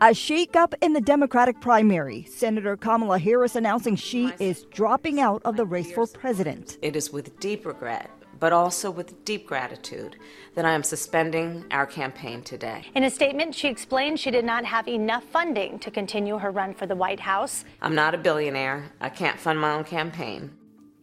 A 0.00 0.10
shakeup 0.10 0.72
in 0.80 0.92
the 0.92 1.00
Democratic 1.00 1.60
primary. 1.60 2.26
Senator 2.30 2.76
Kamala 2.76 3.18
Harris 3.18 3.56
announcing 3.56 3.96
she 3.96 4.32
is 4.38 4.66
dropping 4.72 5.20
out 5.20 5.42
of 5.44 5.56
the 5.56 5.66
race 5.66 5.90
for 5.90 6.06
president. 6.06 6.78
It 6.80 6.94
is 6.94 7.12
with 7.12 7.40
deep 7.40 7.66
regret, 7.66 8.08
but 8.40 8.52
also 8.52 8.90
with 8.90 9.24
deep 9.24 9.46
gratitude, 9.46 10.16
that 10.54 10.64
I 10.64 10.72
am 10.72 10.82
suspending 10.82 11.64
our 11.70 11.86
campaign 11.86 12.42
today. 12.42 12.86
In 12.94 13.04
a 13.04 13.10
statement, 13.10 13.54
she 13.54 13.68
explained 13.68 14.20
she 14.20 14.30
did 14.30 14.44
not 14.44 14.64
have 14.64 14.88
enough 14.88 15.24
funding 15.24 15.78
to 15.80 15.90
continue 15.90 16.38
her 16.38 16.50
run 16.50 16.74
for 16.74 16.86
the 16.86 16.96
White 16.96 17.20
House. 17.20 17.64
I'm 17.82 17.94
not 17.94 18.14
a 18.14 18.18
billionaire. 18.18 18.92
I 19.00 19.08
can't 19.08 19.38
fund 19.38 19.60
my 19.60 19.72
own 19.72 19.84
campaign. 19.84 20.50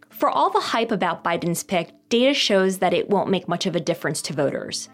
For 0.09 0.29
all 0.29 0.49
the 0.49 0.59
hype 0.59 0.91
about 0.91 1.23
Biden's 1.23 1.63
pick, 1.63 1.93
data 2.09 2.33
shows 2.33 2.77
that 2.77 2.93
it 2.93 3.09
won't 3.09 3.29
make 3.29 3.47
much 3.47 3.65
of 3.65 3.75
a 3.75 3.79
difference 3.79 4.21
to 4.23 4.33
voters. 4.33 4.89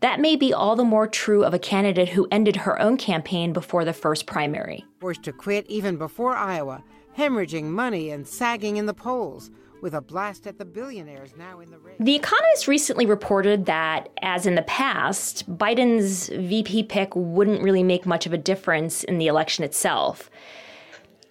That 0.00 0.18
may 0.18 0.34
be 0.34 0.52
all 0.52 0.74
the 0.74 0.84
more 0.84 1.06
true 1.06 1.44
of 1.44 1.54
a 1.54 1.58
candidate 1.58 2.08
who 2.08 2.26
ended 2.30 2.56
her 2.56 2.80
own 2.80 2.96
campaign 2.96 3.52
before 3.52 3.84
the 3.84 3.92
first 3.92 4.26
primary. 4.26 4.84
Forced 4.98 5.22
to 5.24 5.32
quit 5.32 5.66
even 5.68 5.96
before 5.96 6.34
Iowa, 6.34 6.82
hemorrhaging 7.16 7.64
money 7.64 8.10
and 8.10 8.26
sagging 8.26 8.76
in 8.76 8.86
the 8.86 8.94
polls, 8.94 9.50
with 9.80 9.94
a 9.94 10.00
blast 10.00 10.46
at 10.46 10.58
the 10.58 10.64
billionaires 10.64 11.34
now 11.36 11.60
in 11.60 11.70
the 11.70 11.78
race. 11.78 11.96
The 12.00 12.14
Economist 12.14 12.68
recently 12.68 13.06
reported 13.06 13.66
that, 13.66 14.08
as 14.22 14.46
in 14.46 14.54
the 14.54 14.62
past, 14.62 15.48
Biden's 15.56 16.28
VP 16.28 16.84
pick 16.84 17.14
wouldn't 17.14 17.62
really 17.62 17.82
make 17.82 18.06
much 18.06 18.26
of 18.26 18.32
a 18.32 18.38
difference 18.38 19.04
in 19.04 19.18
the 19.18 19.26
election 19.26 19.64
itself. 19.64 20.30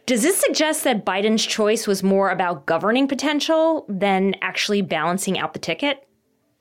Does 0.05 0.21
this 0.21 0.39
suggest 0.39 0.83
that 0.83 1.05
Biden's 1.05 1.45
choice 1.45 1.87
was 1.87 2.03
more 2.03 2.29
about 2.29 2.67
governing 2.67 3.07
potential 3.07 3.85
than 3.89 4.35
actually 4.41 4.83
balancing 4.83 5.39
out 5.39 5.53
the 5.53 5.59
ticket? 5.59 6.07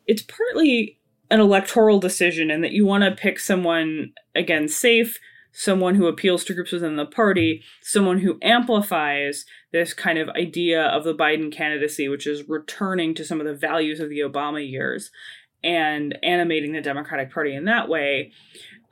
It's 0.07 0.23
partly 0.23 0.99
an 1.31 1.41
electoral 1.41 1.99
decision 1.99 2.51
and 2.51 2.65
that 2.65 2.73
you 2.73 2.87
want 2.87 3.05
to 3.05 3.11
pick 3.11 3.39
someone 3.39 4.13
again 4.35 4.69
safe 4.69 5.19
someone 5.57 5.95
who 5.95 6.07
appeals 6.07 6.45
to 6.45 6.53
groups 6.53 6.73
within 6.73 6.97
the 6.97 7.07
party 7.07 7.63
someone 7.81 8.19
who 8.19 8.39
amplifies 8.43 9.47
this 9.75 9.93
kind 9.93 10.19
of 10.19 10.31
idea 10.31 10.83
of 10.83 11.05
the 11.05 11.15
biden 11.15 11.53
candidacy 11.53 12.09
which 12.09 12.27
is 12.27 12.49
returning 12.49 13.15
to 13.15 13.25
some 13.25 13.41
of 13.41 13.47
the 13.47 13.55
values 13.55 14.01
of 14.01 14.09
the 14.09 14.21
obama 14.21 14.67
years 14.67 15.11
and 15.65 16.17
animating 16.23 16.73
the 16.73 16.81
democratic 16.83 17.33
party 17.33 17.55
in 17.55 17.65
that 17.65 17.89
way. 17.89 18.31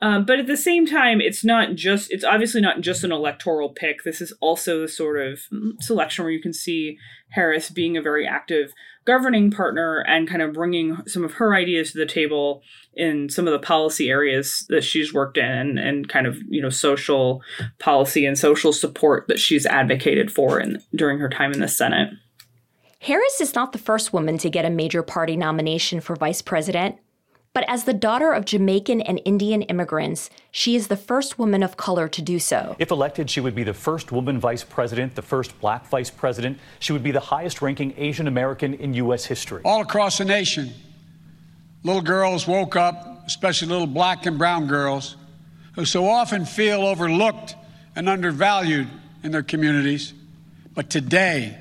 Um, 0.01 0.25
but 0.25 0.39
at 0.39 0.47
the 0.47 0.57
same 0.57 0.85
time 0.85 1.21
it's 1.21 1.45
not 1.45 1.75
just 1.75 2.11
it's 2.11 2.25
obviously 2.25 2.59
not 2.59 2.81
just 2.81 3.05
an 3.05 3.11
electoral 3.11 3.69
pick. 3.69 4.03
This 4.03 4.19
is 4.19 4.33
also 4.41 4.81
the 4.81 4.87
sort 4.89 5.21
of 5.25 5.39
selection 5.79 6.25
where 6.25 6.33
you 6.33 6.41
can 6.41 6.53
see 6.53 6.97
harris 7.29 7.69
being 7.69 7.95
a 7.95 8.01
very 8.01 8.27
active 8.27 8.73
governing 9.05 9.51
partner 9.51 9.99
and 10.07 10.29
kind 10.29 10.41
of 10.41 10.53
bringing 10.53 10.97
some 11.07 11.23
of 11.23 11.33
her 11.33 11.55
ideas 11.55 11.91
to 11.91 11.97
the 11.97 12.05
table 12.05 12.61
in 12.93 13.29
some 13.29 13.47
of 13.47 13.53
the 13.53 13.59
policy 13.59 14.09
areas 14.09 14.65
that 14.69 14.83
she's 14.83 15.13
worked 15.13 15.37
in 15.37 15.45
and, 15.45 15.79
and 15.79 16.09
kind 16.09 16.27
of 16.27 16.37
you 16.47 16.61
know 16.61 16.69
social 16.69 17.41
policy 17.79 18.25
and 18.25 18.37
social 18.37 18.71
support 18.71 19.27
that 19.27 19.39
she's 19.39 19.65
advocated 19.65 20.31
for 20.31 20.59
in, 20.59 20.81
during 20.95 21.19
her 21.19 21.29
time 21.29 21.51
in 21.51 21.59
the 21.59 21.67
senate. 21.67 22.09
Harris 22.99 23.41
is 23.41 23.53
not 23.53 23.73
the 23.73 23.77
first 23.77 24.13
woman 24.13 24.37
to 24.37 24.49
get 24.49 24.63
a 24.63 24.69
major 24.69 25.03
party 25.03 25.35
nomination 25.35 25.99
for 25.99 26.15
vice 26.15 26.41
president 26.41 26.97
but 27.53 27.63
as 27.67 27.83
the 27.83 27.93
daughter 27.93 28.33
of 28.33 28.45
Jamaican 28.45 29.01
and 29.01 29.21
Indian 29.25 29.61
immigrants, 29.63 30.31
she 30.51 30.75
is 30.75 30.87
the 30.87 30.97
first 30.97 31.37
woman 31.37 31.61
of 31.61 31.77
color 31.77 32.07
to 32.07 32.21
do 32.21 32.39
so. 32.39 32.75
If 32.79 32.89
elected, 32.89 33.29
she 33.29 33.41
would 33.41 33.53
be 33.53 33.63
the 33.63 33.75
first 33.75 34.11
woman 34.11 34.39
vice 34.39 34.63
president, 34.63 35.13
the 35.13 35.21
first 35.21 35.59
black 35.61 35.85
vice 35.87 36.09
president. 36.09 36.57
She 36.79 36.93
would 36.93 37.03
be 37.03 37.11
the 37.11 37.19
highest 37.19 37.61
ranking 37.61 37.93
Asian 37.95 38.27
American 38.27 38.73
in 38.73 38.95
U.S. 38.95 39.25
history. 39.25 39.61
All 39.63 39.81
across 39.81 40.17
the 40.17 40.25
nation, 40.25 40.71
little 41.83 42.01
girls 42.01 42.47
woke 42.47 42.75
up, 42.75 43.23
especially 43.27 43.67
little 43.67 43.85
black 43.85 44.25
and 44.25 44.39
brown 44.39 44.65
girls, 44.65 45.15
who 45.75 45.85
so 45.85 46.07
often 46.07 46.45
feel 46.45 46.81
overlooked 46.81 47.55
and 47.95 48.09
undervalued 48.09 48.87
in 49.21 49.31
their 49.31 49.43
communities. 49.43 50.15
But 50.73 50.89
today, 50.89 51.55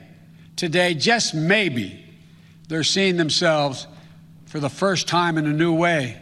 today, 0.56 0.94
just 0.94 1.34
maybe, 1.34 2.02
they're 2.68 2.82
seeing 2.82 3.18
themselves 3.18 3.86
for 4.52 4.60
the 4.60 4.68
first 4.68 5.08
time 5.08 5.38
in 5.38 5.46
a 5.46 5.52
new 5.52 5.72
way. 5.72 6.14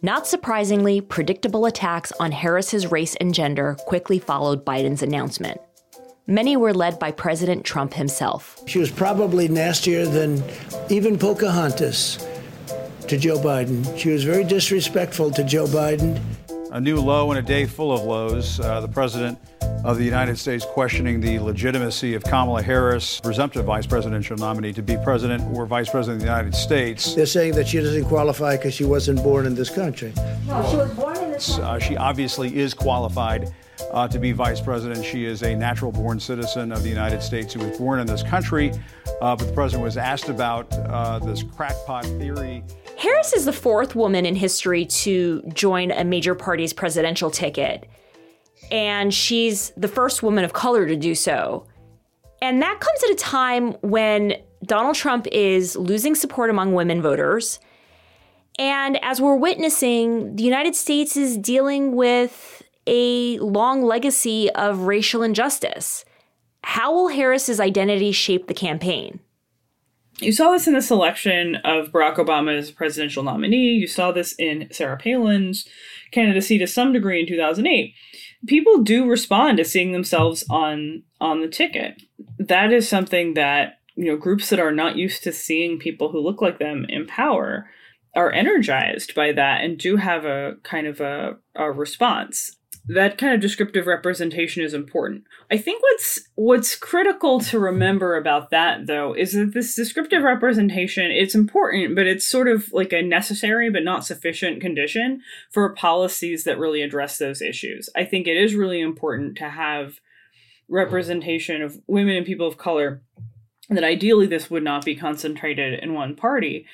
Not 0.00 0.28
surprisingly, 0.28 1.00
predictable 1.00 1.66
attacks 1.66 2.12
on 2.20 2.30
Harris's 2.30 2.92
race 2.92 3.16
and 3.16 3.34
gender 3.34 3.76
quickly 3.88 4.20
followed 4.20 4.64
Biden's 4.64 5.02
announcement. 5.02 5.60
Many 6.28 6.56
were 6.56 6.72
led 6.72 7.00
by 7.00 7.10
President 7.10 7.64
Trump 7.64 7.94
himself. 7.94 8.62
She 8.68 8.78
was 8.78 8.92
probably 8.92 9.48
nastier 9.48 10.06
than 10.06 10.40
even 10.88 11.18
Pocahontas 11.18 12.24
to 13.08 13.18
Joe 13.18 13.38
Biden. 13.38 13.98
She 13.98 14.10
was 14.10 14.22
very 14.22 14.44
disrespectful 14.44 15.32
to 15.32 15.42
Joe 15.42 15.66
Biden. 15.66 16.22
A 16.72 16.80
new 16.80 17.00
low 17.00 17.32
and 17.32 17.38
a 17.38 17.42
day 17.42 17.66
full 17.66 17.92
of 17.92 18.04
lows. 18.04 18.60
Uh, 18.60 18.80
the 18.80 18.86
president 18.86 19.36
of 19.84 19.98
the 19.98 20.04
United 20.04 20.38
States 20.38 20.64
questioning 20.64 21.20
the 21.20 21.40
legitimacy 21.40 22.14
of 22.14 22.22
Kamala 22.22 22.62
Harris, 22.62 23.18
presumptive 23.18 23.64
vice 23.64 23.86
presidential 23.86 24.36
nominee, 24.36 24.72
to 24.74 24.82
be 24.82 24.96
president 25.02 25.42
or 25.56 25.66
vice 25.66 25.90
president 25.90 26.22
of 26.22 26.26
the 26.28 26.32
United 26.32 26.54
States. 26.54 27.14
They're 27.14 27.26
saying 27.26 27.54
that 27.54 27.66
she 27.66 27.78
doesn't 27.78 28.04
qualify 28.04 28.56
because 28.56 28.72
she 28.72 28.84
wasn't 28.84 29.20
born 29.24 29.46
in 29.46 29.56
this 29.56 29.68
country. 29.68 30.12
No, 30.46 30.64
she 30.70 30.76
was 30.76 30.94
born 30.94 31.16
in 31.16 31.32
this 31.32 31.48
country. 31.48 31.64
Uh, 31.64 31.78
she 31.80 31.96
obviously 31.96 32.56
is 32.56 32.72
qualified. 32.72 33.52
Uh, 33.92 34.06
to 34.06 34.20
be 34.20 34.30
vice 34.30 34.60
president. 34.60 35.04
She 35.04 35.24
is 35.24 35.42
a 35.42 35.52
natural 35.56 35.90
born 35.90 36.20
citizen 36.20 36.70
of 36.70 36.84
the 36.84 36.88
United 36.88 37.22
States 37.22 37.54
who 37.54 37.66
was 37.66 37.76
born 37.76 37.98
in 37.98 38.06
this 38.06 38.22
country. 38.22 38.70
Uh, 39.20 39.34
but 39.34 39.48
the 39.48 39.52
president 39.52 39.82
was 39.82 39.96
asked 39.96 40.28
about 40.28 40.72
uh, 40.72 41.18
this 41.18 41.42
crackpot 41.42 42.04
theory. 42.04 42.62
Harris 43.00 43.32
is 43.32 43.46
the 43.46 43.52
fourth 43.52 43.96
woman 43.96 44.26
in 44.26 44.36
history 44.36 44.84
to 44.84 45.42
join 45.54 45.90
a 45.90 46.04
major 46.04 46.34
party's 46.34 46.72
presidential 46.72 47.30
ticket 47.30 47.88
and 48.70 49.12
she's 49.12 49.70
the 49.76 49.88
first 49.88 50.22
woman 50.22 50.44
of 50.44 50.52
color 50.52 50.86
to 50.86 50.96
do 50.96 51.14
so. 51.14 51.66
And 52.42 52.62
that 52.62 52.80
comes 52.80 53.02
at 53.04 53.10
a 53.10 53.14
time 53.14 53.72
when 53.80 54.34
Donald 54.64 54.96
Trump 54.96 55.26
is 55.32 55.76
losing 55.76 56.14
support 56.14 56.50
among 56.50 56.74
women 56.74 57.02
voters. 57.02 57.58
And 58.58 59.02
as 59.02 59.20
we're 59.20 59.36
witnessing, 59.36 60.36
the 60.36 60.42
United 60.42 60.76
States 60.76 61.16
is 61.16 61.36
dealing 61.36 61.96
with 61.96 62.62
a 62.86 63.38
long 63.38 63.82
legacy 63.82 64.50
of 64.50 64.80
racial 64.80 65.22
injustice. 65.22 66.04
How 66.62 66.92
will 66.92 67.08
Harris's 67.08 67.60
identity 67.60 68.12
shape 68.12 68.46
the 68.46 68.54
campaign? 68.54 69.20
You 70.20 70.32
saw 70.32 70.52
this 70.52 70.66
in 70.66 70.74
the 70.74 70.82
selection 70.82 71.56
of 71.56 71.92
Barack 71.92 72.16
Obama 72.16 72.56
as 72.56 72.70
presidential 72.70 73.22
nominee. 73.22 73.72
You 73.72 73.86
saw 73.86 74.12
this 74.12 74.34
in 74.38 74.68
Sarah 74.70 74.98
Palin's 74.98 75.66
candidacy 76.12 76.58
to 76.58 76.66
some 76.66 76.92
degree 76.92 77.20
in 77.20 77.26
2008 77.26 77.94
people 78.46 78.82
do 78.82 79.08
respond 79.08 79.58
to 79.58 79.64
seeing 79.64 79.92
themselves 79.92 80.44
on 80.50 81.02
on 81.20 81.40
the 81.40 81.48
ticket. 81.48 82.02
That 82.38 82.72
is 82.72 82.88
something 82.88 83.34
that 83.34 83.78
you 83.96 84.06
know 84.06 84.16
groups 84.16 84.50
that 84.50 84.60
are 84.60 84.72
not 84.72 84.96
used 84.96 85.22
to 85.24 85.32
seeing 85.32 85.78
people 85.78 86.10
who 86.10 86.20
look 86.20 86.40
like 86.40 86.58
them 86.58 86.86
in 86.88 87.06
power 87.06 87.68
are 88.16 88.32
energized 88.32 89.14
by 89.14 89.32
that 89.32 89.62
and 89.62 89.78
do 89.78 89.96
have 89.96 90.24
a 90.24 90.54
kind 90.64 90.86
of 90.86 91.00
a, 91.00 91.36
a 91.54 91.70
response 91.70 92.56
that 92.86 93.18
kind 93.18 93.34
of 93.34 93.40
descriptive 93.40 93.86
representation 93.86 94.62
is 94.62 94.74
important. 94.74 95.24
I 95.50 95.58
think 95.58 95.82
what's 95.82 96.20
what's 96.34 96.76
critical 96.76 97.40
to 97.40 97.58
remember 97.58 98.16
about 98.16 98.50
that 98.50 98.86
though 98.86 99.14
is 99.14 99.32
that 99.32 99.52
this 99.54 99.74
descriptive 99.74 100.22
representation 100.22 101.10
it's 101.10 101.34
important 101.34 101.94
but 101.94 102.06
it's 102.06 102.26
sort 102.26 102.48
of 102.48 102.72
like 102.72 102.92
a 102.92 103.02
necessary 103.02 103.70
but 103.70 103.84
not 103.84 104.04
sufficient 104.04 104.60
condition 104.60 105.20
for 105.50 105.74
policies 105.74 106.44
that 106.44 106.58
really 106.58 106.82
address 106.82 107.18
those 107.18 107.42
issues. 107.42 107.88
I 107.94 108.04
think 108.04 108.26
it 108.26 108.36
is 108.36 108.54
really 108.54 108.80
important 108.80 109.36
to 109.38 109.50
have 109.50 110.00
representation 110.68 111.62
of 111.62 111.80
women 111.86 112.16
and 112.16 112.26
people 112.26 112.46
of 112.46 112.56
color 112.56 113.02
that 113.68 113.84
ideally 113.84 114.26
this 114.26 114.50
would 114.50 114.64
not 114.64 114.84
be 114.84 114.96
concentrated 114.96 115.78
in 115.80 115.94
one 115.94 116.16
party 116.16 116.66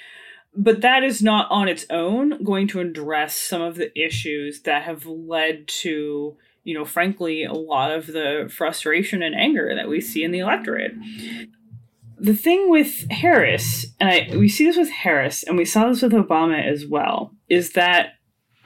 but 0.56 0.80
that 0.80 1.04
is 1.04 1.22
not 1.22 1.50
on 1.50 1.68
its 1.68 1.86
own 1.90 2.42
going 2.42 2.68
to 2.68 2.80
address 2.80 3.38
some 3.38 3.62
of 3.62 3.76
the 3.76 3.96
issues 3.98 4.62
that 4.62 4.82
have 4.82 5.06
led 5.06 5.68
to 5.68 6.36
you 6.64 6.74
know 6.74 6.84
frankly 6.84 7.44
a 7.44 7.52
lot 7.52 7.90
of 7.90 8.06
the 8.08 8.50
frustration 8.54 9.22
and 9.22 9.34
anger 9.34 9.74
that 9.74 9.88
we 9.88 10.00
see 10.00 10.24
in 10.24 10.32
the 10.32 10.40
electorate. 10.40 10.94
The 12.18 12.34
thing 12.34 12.70
with 12.70 13.10
harris 13.10 13.86
and 14.00 14.08
I, 14.08 14.36
we 14.36 14.48
see 14.48 14.64
this 14.64 14.76
with 14.76 14.90
harris 14.90 15.42
and 15.42 15.56
we 15.56 15.64
saw 15.64 15.88
this 15.88 16.02
with 16.02 16.12
obama 16.12 16.64
as 16.64 16.86
well 16.86 17.32
is 17.48 17.72
that 17.72 18.14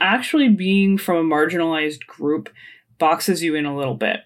actually 0.01 0.49
being 0.49 0.97
from 0.97 1.17
a 1.17 1.35
marginalized 1.35 2.05
group 2.07 2.49
boxes 2.97 3.43
you 3.43 3.55
in 3.55 3.65
a 3.65 3.75
little 3.75 3.95
bit. 3.95 4.21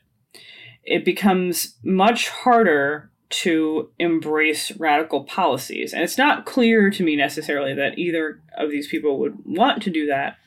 It 0.84 1.06
becomes 1.06 1.78
much 1.84 2.30
harder 2.30 3.12
to 3.30 3.90
embrace 4.00 4.72
radical 4.78 5.24
policies. 5.24 5.94
And 5.94 6.04
it's 6.04 6.18
not 6.18 6.46
clear 6.46 6.90
to 6.92 7.04
me 7.04 7.16
necessarily 7.16 7.74
that 7.74 7.98
either 7.98 8.42
of 8.58 8.70
these 8.70 8.88
people 8.88 9.20
would 9.20 9.38
want 9.46 9.82
to 9.84 9.90
do 9.90 10.06
that. 10.08 10.38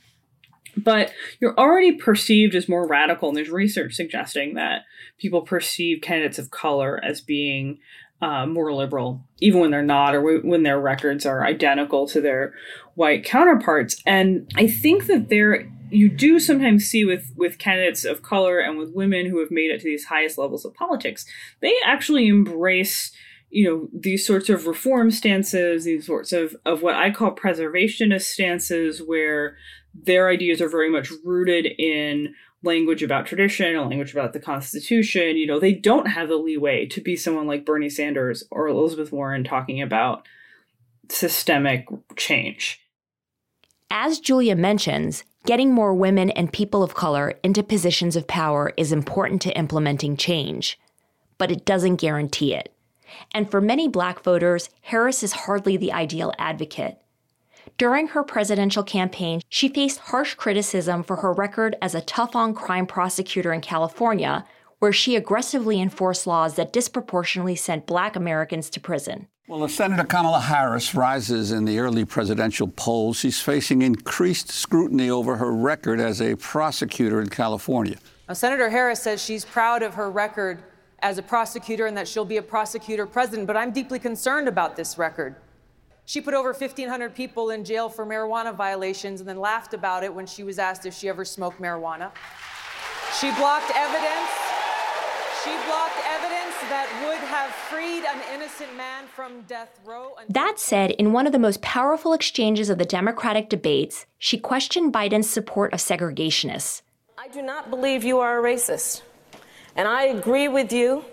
But 0.77 1.13
you're 1.41 1.59
already 1.59 1.93
perceived 1.93 2.55
as 2.55 2.69
more 2.69 2.87
radical, 2.87 3.29
and 3.29 3.37
there's 3.37 3.51
research 3.51 3.95
suggesting 3.95 4.55
that 4.55 4.83
people 5.19 5.43
perceive 5.43 6.03
candidates 6.03 6.39
of 6.39 6.53
color 6.53 7.01
as 7.03 7.21
being 7.21 7.79
uh, 8.23 8.47
more 8.47 8.73
liberal, 8.73 9.25
even 9.41 9.61
when 9.61 9.71
they're 9.71 9.83
not, 9.83 10.15
or 10.15 10.21
w- 10.21 10.43
when 10.43 10.63
their 10.63 10.81
records 10.81 11.27
are 11.27 11.45
identical 11.45 12.07
to 12.09 12.21
their 12.21 12.55
white 12.95 13.25
counterparts. 13.25 14.01
And 14.07 14.51
I 14.57 14.67
think 14.69 15.07
that 15.07 15.29
there 15.29 15.69
you 15.91 16.09
do 16.09 16.39
sometimes 16.39 16.87
see 16.87 17.05
with 17.05 17.33
with 17.37 17.59
candidates 17.59 18.05
of 18.05 18.23
color 18.23 18.59
and 18.59 18.79
with 18.79 18.95
women 18.95 19.27
who 19.27 19.41
have 19.41 19.51
made 19.51 19.71
it 19.71 19.81
to 19.81 19.85
these 19.85 20.05
highest 20.05 20.39
levels 20.39 20.65
of 20.65 20.75
politics, 20.75 21.25
they 21.61 21.75
actually 21.85 22.29
embrace 22.29 23.13
you 23.51 23.69
know 23.69 23.89
these 23.93 24.27
sorts 24.27 24.49
of 24.49 24.67
reform 24.67 25.11
stances, 25.11 25.85
these 25.85 26.07
sorts 26.07 26.33
of 26.33 26.57
of 26.65 26.83
what 26.83 26.95
I 26.95 27.11
call 27.11 27.35
preservationist 27.35 28.23
stances, 28.23 29.01
where 29.01 29.57
their 29.95 30.29
ideas 30.29 30.61
are 30.61 30.69
very 30.69 30.91
much 30.91 31.11
rooted 31.25 31.67
in 31.79 32.35
language 32.63 33.03
about 33.03 33.27
tradition 33.27 33.77
and 33.77 33.89
language 33.89 34.13
about 34.13 34.33
the 34.33 34.41
Constitution. 34.41 35.37
You 35.37 35.47
know, 35.47 35.59
they 35.59 35.73
don't 35.73 36.07
have 36.07 36.29
the 36.29 36.37
leeway 36.37 36.87
to 36.87 37.01
be 37.01 37.17
someone 37.17 37.47
like 37.47 37.65
Bernie 37.65 37.89
Sanders 37.89 38.45
or 38.51 38.69
Elizabeth 38.69 39.13
Warren 39.13 39.45
talking 39.45 39.81
about 39.81 40.27
systemic 41.09 41.87
change. 42.17 42.81
As 43.91 44.21
Julia 44.21 44.55
mentions, 44.55 45.25
getting 45.49 45.73
more 45.73 45.95
women 45.95 46.29
and 46.33 46.53
people 46.53 46.83
of 46.83 46.95
color 46.95 47.33
into 47.43 47.63
positions 47.63 48.17
of 48.17 48.27
power 48.27 48.71
is 48.77 48.93
important 48.93 49.41
to 49.41 49.57
implementing 49.57 50.15
change, 50.15 50.79
but 51.39 51.51
it 51.51 51.65
doesn't 51.65 51.97
guarantee 51.97 52.55
it. 52.55 52.71
And 53.33 53.51
for 53.51 53.59
many 53.59 53.89
black 53.89 54.23
voters, 54.23 54.69
Harris 54.83 55.23
is 55.23 55.33
hardly 55.33 55.79
the 55.79 55.91
ideal 55.91 56.35
advocate. 56.39 56.99
During 57.79 58.09
her 58.09 58.23
presidential 58.23 58.83
campaign, 58.83 59.41
she 59.49 59.71
faced 59.71 60.01
harsh 60.01 60.35
criticism 60.35 61.03
for 61.03 61.17
her 61.17 61.33
record 61.33 61.77
as 61.81 61.95
a 61.95 62.03
tough 62.03 62.37
on 62.37 62.53
crime 62.53 62.87
prosecutor 62.87 63.51
in 63.51 63.63
California, 63.63 64.45
where 64.81 64.93
she 64.93 65.17
aggressively 65.17 65.81
enforced 65.81 66.27
laws 66.27 66.57
that 66.57 66.75
disproportionately 66.75 67.57
sent 67.57 67.87
black 67.87 68.17
Americans 68.17 68.69
to 68.69 68.81
prison. 68.81 69.29
Well, 69.49 69.65
as 69.65 69.75
Senator 69.75 70.05
Kamala 70.05 70.41
Harris 70.41 70.95
rises 70.95 71.53
in 71.53 71.65
the 71.65 71.79
early 71.79 72.05
presidential 72.05 72.69
polls, 72.69 73.17
she's 73.17 73.41
facing 73.41 73.81
increased 73.81 74.51
scrutiny 74.51 75.09
over 75.09 75.39
her 75.39 75.51
record 75.55 76.01
as 76.01 76.21
a 76.21 76.35
prosecutor 76.37 77.23
in 77.23 77.31
California. 77.31 77.97
Now, 78.29 78.35
Senator 78.35 78.69
Harris 78.69 79.01
says 79.01 79.25
she's 79.25 79.47
proud 79.47 79.83
of 79.83 79.95
her 79.95 80.11
record 80.11 80.63
as 80.99 81.17
a 81.17 81.23
prosecutor 81.23 81.87
and 81.87 81.97
that 81.97 82.07
she'll 82.07 82.27
be 82.27 82.37
a 82.37 82.43
prosecutor 82.43 83.07
president, 83.07 83.47
but 83.47 83.57
I'm 83.57 83.71
deeply 83.71 83.99
concerned 83.99 84.49
about 84.49 84.77
this 84.77 84.99
record. 84.99 85.35
She 86.05 86.21
put 86.21 86.35
over 86.35 86.53
1,500 86.53 87.15
people 87.15 87.49
in 87.49 87.65
jail 87.65 87.89
for 87.89 88.05
marijuana 88.05 88.55
violations 88.55 89.21
and 89.21 89.29
then 89.29 89.41
laughed 89.41 89.73
about 89.73 90.05
it 90.05 90.13
when 90.13 90.27
she 90.27 90.43
was 90.43 90.59
asked 90.59 90.85
if 90.85 90.93
she 90.93 91.09
ever 91.09 91.25
smoked 91.25 91.59
marijuana. 91.59 92.11
She 93.19 93.31
blocked 93.31 93.73
evidence. 93.75 94.58
She 95.45 95.51
blocked 95.51 95.99
evidence 96.05 96.57
that 96.69 96.89
would 97.07 97.19
have 97.29 97.51
freed 97.51 98.05
an 98.05 98.21
innocent 98.35 98.77
man 98.77 99.07
from 99.07 99.43
death 99.43 99.79
row. 99.85 100.17
That 100.29 100.59
said, 100.59 100.91
in 100.93 101.13
one 101.13 101.27
of 101.27 101.33
the 101.33 101.39
most 101.39 101.63
powerful 101.63 102.13
exchanges 102.13 102.69
of 102.69 102.79
the 102.79 102.85
Democratic 102.85 103.49
debates, 103.49 104.07
she 104.19 104.37
questioned 104.37 104.93
Biden's 104.93 105.31
support 105.31 105.73
of 105.73 105.79
segregationists. 105.79 106.83
I 107.17 107.29
do 107.29 107.41
not 107.41 107.71
believe 107.71 108.03
you 108.03 108.19
are 108.19 108.41
a 108.41 108.43
racist. 108.43 109.03
And 109.77 109.87
I 109.87 110.05
agree 110.05 110.49
with 110.49 110.73
you 110.73 111.05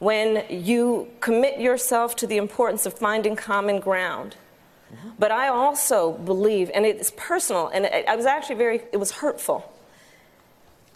when 0.00 0.44
you 0.50 1.08
commit 1.20 1.58
yourself 1.58 2.14
to 2.16 2.26
the 2.26 2.36
importance 2.36 2.84
of 2.84 2.92
finding 2.92 3.36
common 3.36 3.80
ground. 3.80 4.36
But 5.18 5.30
I 5.30 5.48
also 5.48 6.12
believe, 6.12 6.70
and 6.74 6.84
it's 6.84 7.10
personal, 7.16 7.68
and 7.68 7.86
I 7.86 8.14
was 8.16 8.26
actually 8.26 8.56
very, 8.56 8.82
it 8.92 8.98
was 8.98 9.12
hurtful 9.12 9.72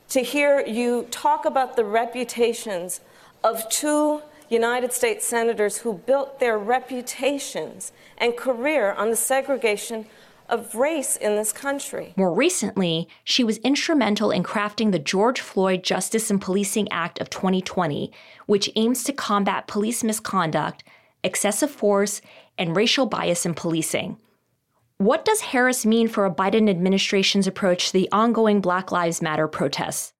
to 0.09 0.21
hear 0.21 0.61
you 0.61 1.07
talk 1.11 1.45
about 1.45 1.77
the 1.77 1.85
reputations 1.85 3.01
of 3.43 3.69
two 3.69 4.23
United 4.49 4.93
States 4.93 5.27
senators 5.27 5.79
who 5.79 5.95
built 5.95 6.39
their 6.39 6.59
reputations 6.59 7.93
and 8.19 8.37
career 8.37 8.93
on 8.93 9.11
the 9.11 9.17
segregation 9.17 10.07
of 10.49 10.75
race 10.77 11.17
in 11.17 11.35
this 11.35 11.53
country. 11.53 12.15
More 12.17 12.33
recently, 12.33 13.09
she 13.25 13.43
was 13.43 13.59
instrumental 13.59 14.31
in 14.31 14.45
crafting 14.45 14.93
the 14.93 14.99
George 14.99 15.41
Floyd 15.41 15.83
Justice 15.83 16.31
and 16.31 16.41
Policing 16.41 16.91
Act 16.93 17.21
of 17.21 17.31
2020, 17.31 18.13
which 18.47 18.71
aims 18.77 19.03
to 19.05 19.13
combat 19.13 19.67
police 19.67 20.05
misconduct, 20.05 20.85
excessive 21.25 21.71
force, 21.71 22.21
and 22.57 22.77
racial 22.77 23.07
bias 23.07 23.45
in 23.45 23.55
policing. 23.55 24.19
What 24.99 25.27
does 25.27 25.41
Harris 25.43 25.85
mean 25.85 26.09
for 26.09 26.25
a 26.25 26.35
Biden 26.35 26.71
administration's 26.71 27.47
approach 27.47 27.89
to 27.89 27.93
the 27.93 28.09
ongoing 28.13 28.63
Black 28.63 28.91
Lives 28.91 29.21
Matter 29.21 29.47
protests? 29.47 30.15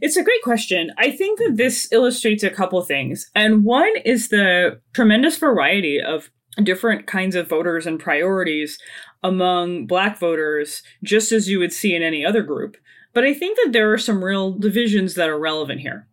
It's 0.00 0.16
a 0.16 0.22
great 0.22 0.42
question. 0.42 0.90
I 0.96 1.10
think 1.10 1.40
that 1.40 1.56
this 1.56 1.88
illustrates 1.92 2.44
a 2.44 2.50
couple 2.50 2.80
things. 2.82 3.28
And 3.34 3.64
one 3.64 3.92
is 4.04 4.28
the 4.28 4.80
tremendous 4.94 5.36
variety 5.36 6.00
of 6.00 6.30
different 6.62 7.06
kinds 7.06 7.34
of 7.34 7.48
voters 7.48 7.84
and 7.84 7.98
priorities 7.98 8.78
among 9.24 9.86
black 9.86 10.18
voters, 10.18 10.82
just 11.02 11.32
as 11.32 11.48
you 11.48 11.58
would 11.58 11.72
see 11.72 11.94
in 11.94 12.02
any 12.02 12.24
other 12.24 12.42
group. 12.42 12.76
But 13.12 13.24
I 13.24 13.34
think 13.34 13.58
that 13.62 13.72
there 13.72 13.92
are 13.92 13.98
some 13.98 14.24
real 14.24 14.52
divisions 14.52 15.14
that 15.16 15.28
are 15.28 15.38
relevant 15.38 15.80
here. 15.80 16.06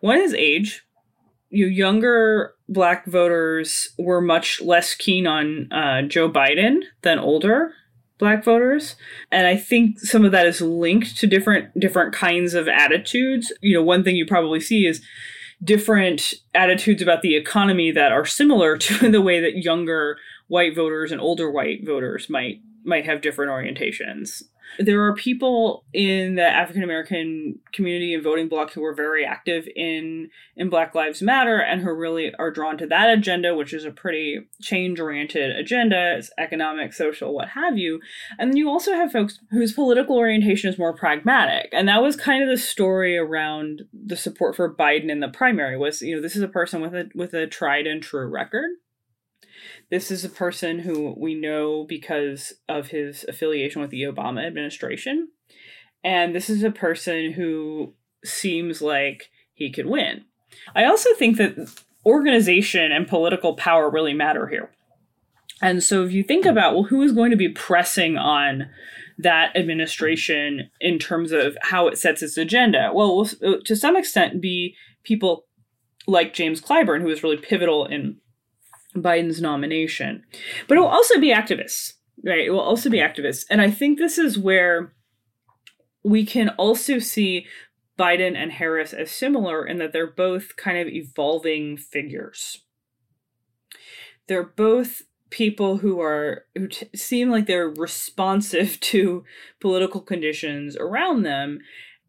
One 0.00 0.18
is 0.18 0.32
age. 0.32 0.84
You 1.50 1.66
younger 1.66 2.54
black 2.68 3.06
voters 3.06 3.88
were 3.98 4.20
much 4.20 4.60
less 4.60 4.94
keen 4.94 5.26
on 5.26 5.72
uh, 5.72 6.02
Joe 6.02 6.30
Biden 6.30 6.80
than 7.02 7.18
older 7.18 7.72
black 8.18 8.42
voters 8.42 8.96
and 9.30 9.46
i 9.46 9.56
think 9.56 10.00
some 10.00 10.24
of 10.24 10.32
that 10.32 10.44
is 10.44 10.60
linked 10.60 11.16
to 11.16 11.24
different 11.24 11.68
different 11.78 12.12
kinds 12.12 12.52
of 12.52 12.66
attitudes 12.66 13.52
you 13.60 13.72
know 13.72 13.80
one 13.80 14.02
thing 14.02 14.16
you 14.16 14.26
probably 14.26 14.58
see 14.58 14.86
is 14.86 15.00
different 15.62 16.34
attitudes 16.54 17.02
about 17.02 17.22
the 17.22 17.36
economy 17.36 17.90
that 17.90 18.12
are 18.12 18.24
similar 18.24 18.76
to 18.78 19.08
the 19.08 19.22
way 19.22 19.40
that 19.40 19.62
younger 19.62 20.18
white 20.48 20.74
voters 20.74 21.12
and 21.12 21.20
older 21.20 21.50
white 21.50 21.86
voters 21.86 22.28
might 22.28 22.60
might 22.84 23.04
have 23.04 23.20
different 23.20 23.50
orientations. 23.50 24.42
There 24.78 25.04
are 25.04 25.14
people 25.14 25.84
in 25.92 26.36
the 26.36 26.44
African 26.44 26.82
American 26.82 27.58
community 27.72 28.14
and 28.14 28.22
voting 28.22 28.48
bloc 28.48 28.72
who 28.72 28.84
are 28.84 28.94
very 28.94 29.24
active 29.24 29.68
in 29.74 30.30
in 30.56 30.70
Black 30.70 30.94
Lives 30.94 31.22
Matter 31.22 31.58
and 31.58 31.80
who 31.80 31.92
really 31.92 32.34
are 32.34 32.50
drawn 32.50 32.78
to 32.78 32.86
that 32.86 33.10
agenda, 33.10 33.54
which 33.54 33.72
is 33.72 33.84
a 33.84 33.90
pretty 33.90 34.46
change 34.60 35.00
oriented 35.00 35.56
agenda. 35.56 36.16
It's 36.16 36.30
economic, 36.38 36.92
social, 36.92 37.34
what 37.34 37.48
have 37.50 37.76
you. 37.78 38.00
And 38.38 38.56
you 38.56 38.68
also 38.68 38.92
have 38.92 39.12
folks 39.12 39.40
whose 39.50 39.72
political 39.72 40.16
orientation 40.16 40.70
is 40.70 40.78
more 40.78 40.94
pragmatic. 40.94 41.68
And 41.72 41.88
that 41.88 42.02
was 42.02 42.16
kind 42.16 42.42
of 42.42 42.48
the 42.48 42.56
story 42.56 43.16
around 43.16 43.82
the 43.92 44.16
support 44.16 44.56
for 44.56 44.72
Biden 44.72 45.10
in 45.10 45.20
the 45.20 45.28
primary 45.28 45.76
was, 45.76 46.02
you 46.02 46.16
know, 46.16 46.22
this 46.22 46.36
is 46.36 46.42
a 46.42 46.48
person 46.48 46.80
with 46.80 46.94
a 46.94 47.08
with 47.14 47.34
a 47.34 47.46
tried 47.46 47.86
and 47.86 48.02
true 48.02 48.26
record 48.26 48.70
this 49.90 50.10
is 50.10 50.24
a 50.24 50.28
person 50.28 50.80
who 50.80 51.14
we 51.16 51.34
know 51.34 51.84
because 51.84 52.54
of 52.68 52.88
his 52.88 53.24
affiliation 53.28 53.80
with 53.80 53.90
the 53.90 54.02
Obama 54.02 54.46
administration. 54.46 55.28
And 56.04 56.34
this 56.34 56.48
is 56.48 56.62
a 56.62 56.70
person 56.70 57.32
who 57.32 57.94
seems 58.24 58.80
like 58.80 59.30
he 59.54 59.70
could 59.70 59.86
win. 59.86 60.24
I 60.74 60.84
also 60.84 61.14
think 61.14 61.36
that 61.36 61.72
organization 62.06 62.92
and 62.92 63.08
political 63.08 63.54
power 63.54 63.90
really 63.90 64.14
matter 64.14 64.46
here. 64.46 64.70
And 65.60 65.82
so 65.82 66.04
if 66.04 66.12
you 66.12 66.22
think 66.22 66.46
about, 66.46 66.74
well, 66.74 66.84
who 66.84 67.02
is 67.02 67.12
going 67.12 67.30
to 67.30 67.36
be 67.36 67.48
pressing 67.48 68.16
on 68.16 68.70
that 69.18 69.56
administration 69.56 70.70
in 70.80 70.98
terms 70.98 71.32
of 71.32 71.58
how 71.62 71.88
it 71.88 71.98
sets 71.98 72.22
its 72.22 72.36
agenda? 72.36 72.92
Well, 72.94 73.28
uh, 73.44 73.56
to 73.64 73.74
some 73.74 73.96
extent, 73.96 74.40
be 74.40 74.76
people 75.02 75.46
like 76.06 76.32
James 76.32 76.60
Clyburn, 76.60 77.00
who 77.00 77.08
was 77.08 77.22
really 77.22 77.36
pivotal 77.36 77.84
in 77.84 78.18
Biden's 78.96 79.40
nomination. 79.40 80.24
But 80.66 80.76
it 80.76 80.80
will 80.80 80.88
also 80.88 81.20
be 81.20 81.32
activists, 81.32 81.94
right? 82.24 82.46
It 82.46 82.50
will 82.50 82.60
also 82.60 82.90
be 82.90 82.98
activists. 82.98 83.44
And 83.50 83.60
I 83.60 83.70
think 83.70 83.98
this 83.98 84.18
is 84.18 84.38
where 84.38 84.92
we 86.02 86.24
can 86.24 86.50
also 86.50 86.98
see 86.98 87.46
Biden 87.98 88.36
and 88.36 88.52
Harris 88.52 88.92
as 88.92 89.10
similar 89.10 89.66
in 89.66 89.78
that 89.78 89.92
they're 89.92 90.10
both 90.10 90.56
kind 90.56 90.78
of 90.78 90.88
evolving 90.88 91.76
figures. 91.76 92.62
They're 94.28 94.44
both 94.44 95.02
people 95.30 95.78
who 95.78 96.00
are 96.00 96.44
who 96.54 96.68
t- 96.68 96.88
seem 96.94 97.30
like 97.30 97.46
they're 97.46 97.68
responsive 97.68 98.78
to 98.80 99.24
political 99.60 100.00
conditions 100.00 100.76
around 100.76 101.22
them 101.22 101.60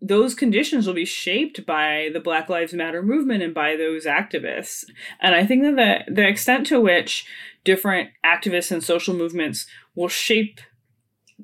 those 0.02 0.34
conditions 0.34 0.88
will 0.88 0.94
be 0.94 1.06
shaped 1.06 1.66
by 1.66 2.10
the 2.14 2.20
Black 2.20 2.48
Lives 2.50 2.74
Matter 2.74 3.04
movement 3.04 3.44
and 3.44 3.54
by 3.54 3.76
those 3.76 4.06
activists. 4.06 4.86
And 5.20 5.36
I 5.36 5.46
think 5.46 5.64
that 5.64 6.06
the, 6.08 6.14
the 6.14 6.28
extent 6.28 6.68
to 6.68 6.80
which 6.80 7.26
different 7.66 8.10
activists 8.26 8.72
and 8.72 8.84
social 8.84 9.14
movements 9.14 9.66
will 9.96 10.08
shape 10.08 10.62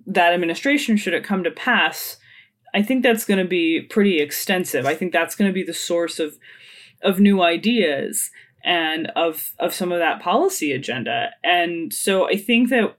that 0.06 0.34
administration, 0.34 0.98
should 0.98 1.13
it 1.13 1.24
come 1.24 1.44
to 1.44 1.52
pass, 1.52 2.18
I 2.74 2.82
think 2.82 3.04
that's 3.04 3.26
going 3.26 3.39
to 3.39 3.48
be 3.48 3.82
pretty 3.82 4.20
extensive. 4.20 4.86
I 4.86 4.96
think 4.96 5.13
that's 5.13 5.36
going 5.36 5.50
to 5.50 5.54
be 5.54 5.63
the 5.63 5.74
source 5.74 6.20
of 6.20 6.38
of 7.02 7.20
new 7.20 7.41
ideas 7.41 8.32
and 8.63 9.08
of 9.15 9.54
of 9.60 9.74
some 9.74 9.91
of 9.91 10.00
that 10.00 10.22
policy 10.22 10.74
agenda. 10.74 11.30
And 11.44 11.94
so 11.94 12.28
I 12.28 12.36
think 12.36 12.70
that 12.70 12.98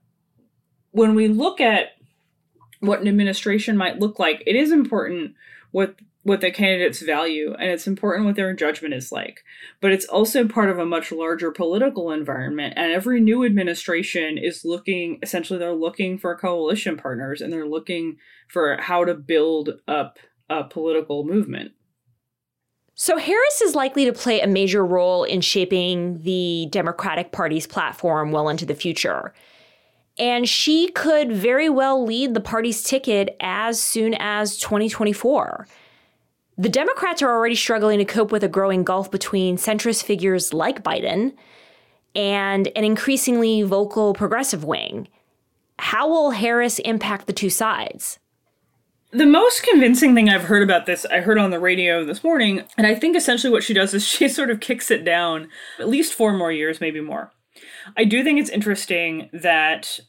when 0.91 1.13
we 1.13 1.27
look 1.27 1.61
at 1.61 1.89
what 2.79 3.01
an 3.01 3.07
administration 3.07 3.77
might 3.77 3.99
look 3.99 4.19
like, 4.19 4.43
it 4.45 4.55
is 4.55 4.71
important 4.71 5.35
what 5.71 5.95
what 6.23 6.41
the 6.41 6.51
candidates 6.51 7.01
value 7.01 7.53
and 7.53 7.69
it's 7.69 7.87
important 7.87 8.25
what 8.25 8.35
their 8.35 8.53
judgment 8.53 8.93
is 8.93 9.13
like 9.13 9.43
but 9.79 9.93
it's 9.93 10.05
also 10.05 10.45
part 10.45 10.69
of 10.69 10.77
a 10.77 10.85
much 10.85 11.09
larger 11.09 11.51
political 11.51 12.11
environment 12.11 12.73
and 12.75 12.91
every 12.91 13.21
new 13.21 13.45
administration 13.45 14.37
is 14.37 14.65
looking 14.65 15.19
essentially 15.23 15.57
they're 15.57 15.71
looking 15.71 16.17
for 16.17 16.37
coalition 16.37 16.97
partners 16.97 17.39
and 17.39 17.53
they're 17.53 17.67
looking 17.67 18.17
for 18.49 18.75
how 18.77 19.05
to 19.05 19.13
build 19.13 19.69
up 19.87 20.19
a 20.49 20.65
political 20.65 21.23
movement 21.23 21.71
so, 22.99 23.19
Harris 23.19 23.61
is 23.61 23.75
likely 23.75 24.05
to 24.05 24.11
play 24.11 24.41
a 24.41 24.47
major 24.47 24.83
role 24.83 25.23
in 25.23 25.41
shaping 25.41 26.19
the 26.23 26.67
Democratic 26.71 27.31
Party's 27.31 27.67
platform 27.67 28.31
well 28.31 28.49
into 28.49 28.65
the 28.65 28.73
future. 28.73 29.35
And 30.19 30.49
she 30.49 30.89
could 30.89 31.31
very 31.31 31.69
well 31.69 32.03
lead 32.03 32.33
the 32.33 32.39
party's 32.39 32.81
ticket 32.81 33.35
as 33.39 33.79
soon 33.81 34.15
as 34.19 34.57
2024. 34.57 35.67
The 36.57 36.69
Democrats 36.69 37.21
are 37.21 37.31
already 37.31 37.55
struggling 37.55 37.99
to 37.99 38.05
cope 38.05 38.31
with 38.31 38.43
a 38.43 38.47
growing 38.47 38.83
gulf 38.83 39.11
between 39.11 39.57
centrist 39.57 40.03
figures 40.03 40.53
like 40.53 40.83
Biden 40.83 41.33
and 42.15 42.67
an 42.75 42.83
increasingly 42.83 43.61
vocal 43.61 44.15
progressive 44.15 44.63
wing. 44.63 45.07
How 45.77 46.09
will 46.09 46.31
Harris 46.31 46.79
impact 46.79 47.27
the 47.27 47.33
two 47.33 47.51
sides? 47.51 48.17
The 49.11 49.25
most 49.25 49.63
convincing 49.63 50.15
thing 50.15 50.29
I've 50.29 50.43
heard 50.43 50.63
about 50.63 50.85
this, 50.85 51.05
I 51.05 51.21
heard 51.21 51.37
on 51.37 51.51
the 51.51 51.59
radio 51.59 52.03
this 52.03 52.23
morning, 52.23 52.63
and 52.77 52.85
I 52.85 52.93
think 52.93 53.15
essentially 53.15 53.53
what 53.53 53.63
she 53.63 53.73
does 53.73 53.93
is 53.93 54.05
she 54.07 54.27
sort 54.27 54.49
of 54.49 54.59
kicks 54.59 54.91
it 54.91 55.05
down 55.05 55.49
at 55.79 55.87
least 55.87 56.13
four 56.13 56.33
more 56.33 56.51
years, 56.51 56.81
maybe 56.81 56.99
more. 56.99 57.31
I 57.95 58.03
do 58.03 58.23
think 58.23 58.39
it's 58.39 58.49
interesting 58.49 59.29
that 59.33 59.99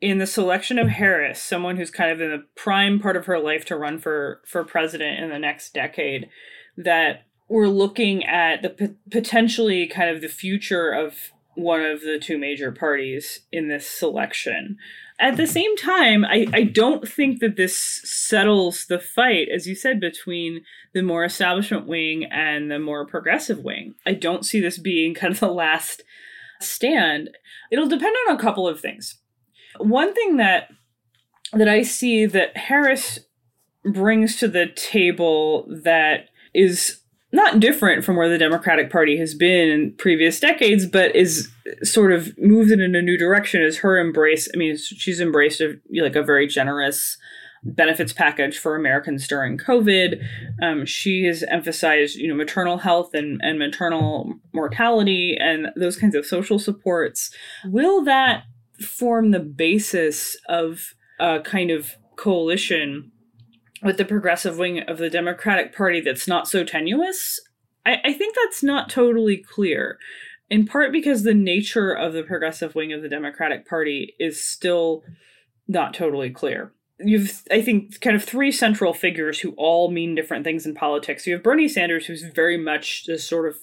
in 0.00 0.18
the 0.18 0.26
selection 0.26 0.78
of 0.78 0.88
Harris, 0.88 1.42
someone 1.42 1.76
who's 1.76 1.90
kind 1.90 2.10
of 2.10 2.20
in 2.20 2.30
the 2.30 2.44
prime 2.54 3.00
part 3.00 3.16
of 3.16 3.26
her 3.26 3.38
life 3.38 3.64
to 3.66 3.76
run 3.76 3.98
for 3.98 4.40
for 4.46 4.64
president 4.64 5.22
in 5.22 5.30
the 5.30 5.38
next 5.38 5.72
decade, 5.72 6.28
that 6.76 7.24
we're 7.48 7.68
looking 7.68 8.24
at 8.24 8.62
the 8.62 8.70
p- 8.70 8.94
potentially 9.10 9.86
kind 9.86 10.10
of 10.10 10.20
the 10.20 10.28
future 10.28 10.90
of 10.90 11.32
one 11.54 11.80
of 11.80 12.02
the 12.02 12.18
two 12.18 12.36
major 12.36 12.70
parties 12.70 13.40
in 13.50 13.68
this 13.68 13.86
selection. 13.86 14.76
At 15.18 15.38
the 15.38 15.46
same 15.46 15.74
time, 15.76 16.26
I, 16.26 16.46
I 16.52 16.64
don't 16.64 17.08
think 17.08 17.40
that 17.40 17.56
this 17.56 17.80
settles 18.04 18.84
the 18.86 18.98
fight, 18.98 19.48
as 19.48 19.66
you 19.66 19.74
said, 19.74 19.98
between 19.98 20.62
the 20.92 21.02
more 21.02 21.24
establishment 21.24 21.86
wing 21.86 22.26
and 22.26 22.70
the 22.70 22.78
more 22.78 23.06
progressive 23.06 23.60
wing. 23.60 23.94
I 24.04 24.12
don't 24.12 24.44
see 24.44 24.60
this 24.60 24.76
being 24.76 25.14
kind 25.14 25.32
of 25.32 25.40
the 25.40 25.48
last 25.48 26.02
stand. 26.60 27.30
It'll 27.70 27.88
depend 27.88 28.14
on 28.28 28.36
a 28.36 28.40
couple 28.40 28.68
of 28.68 28.80
things. 28.80 29.18
One 29.78 30.14
thing 30.14 30.36
that 30.36 30.70
that 31.52 31.68
I 31.68 31.82
see 31.82 32.26
that 32.26 32.56
Harris 32.56 33.20
brings 33.84 34.36
to 34.36 34.48
the 34.48 34.66
table 34.66 35.66
that 35.68 36.28
is 36.54 37.00
not 37.32 37.60
different 37.60 38.04
from 38.04 38.16
where 38.16 38.28
the 38.28 38.38
Democratic 38.38 38.90
Party 38.90 39.16
has 39.18 39.34
been 39.34 39.68
in 39.68 39.92
previous 39.92 40.40
decades, 40.40 40.86
but 40.86 41.14
is 41.14 41.48
sort 41.82 42.12
of 42.12 42.36
moved 42.38 42.70
in 42.70 42.80
a 42.80 43.02
new 43.02 43.18
direction 43.18 43.62
is 43.62 43.78
her 43.78 43.98
embrace. 43.98 44.48
I 44.52 44.56
mean, 44.56 44.76
she's 44.76 45.20
embraced 45.20 45.60
a, 45.60 45.78
like 46.00 46.16
a 46.16 46.22
very 46.22 46.46
generous 46.46 47.18
benefits 47.74 48.12
package 48.12 48.58
for 48.58 48.76
Americans 48.76 49.26
during 49.26 49.58
COVID. 49.58 50.22
Um, 50.62 50.86
she 50.86 51.24
has 51.24 51.42
emphasized, 51.44 52.16
you 52.16 52.28
know, 52.28 52.34
maternal 52.34 52.78
health 52.78 53.14
and, 53.14 53.40
and 53.42 53.58
maternal 53.58 54.34
mortality 54.52 55.36
and 55.38 55.68
those 55.76 55.96
kinds 55.96 56.14
of 56.14 56.26
social 56.26 56.58
supports. 56.58 57.30
Will 57.64 58.04
that 58.04 58.44
form 58.80 59.30
the 59.30 59.40
basis 59.40 60.36
of 60.48 60.94
a 61.18 61.40
kind 61.40 61.70
of 61.70 61.92
coalition 62.16 63.10
with 63.82 63.96
the 63.96 64.04
progressive 64.04 64.58
wing 64.58 64.80
of 64.80 64.98
the 64.98 65.10
Democratic 65.10 65.74
Party 65.74 66.00
that's 66.00 66.28
not 66.28 66.48
so 66.48 66.64
tenuous? 66.64 67.40
I, 67.84 68.00
I 68.04 68.12
think 68.12 68.34
that's 68.34 68.62
not 68.62 68.90
totally 68.90 69.36
clear. 69.36 69.98
In 70.48 70.64
part 70.66 70.92
because 70.92 71.22
the 71.24 71.34
nature 71.34 71.92
of 71.92 72.12
the 72.12 72.22
progressive 72.22 72.74
wing 72.74 72.92
of 72.92 73.02
the 73.02 73.08
Democratic 73.08 73.68
Party 73.68 74.14
is 74.20 74.44
still 74.44 75.02
not 75.66 75.92
totally 75.92 76.30
clear. 76.30 76.72
You've, 76.98 77.42
I 77.50 77.60
think, 77.60 78.00
kind 78.00 78.16
of 78.16 78.24
three 78.24 78.50
central 78.50 78.94
figures 78.94 79.40
who 79.40 79.52
all 79.58 79.90
mean 79.90 80.14
different 80.14 80.44
things 80.44 80.64
in 80.64 80.74
politics. 80.74 81.26
You 81.26 81.34
have 81.34 81.42
Bernie 81.42 81.68
Sanders, 81.68 82.06
who's 82.06 82.22
very 82.22 82.56
much 82.56 83.04
this 83.06 83.28
sort 83.28 83.48
of 83.48 83.56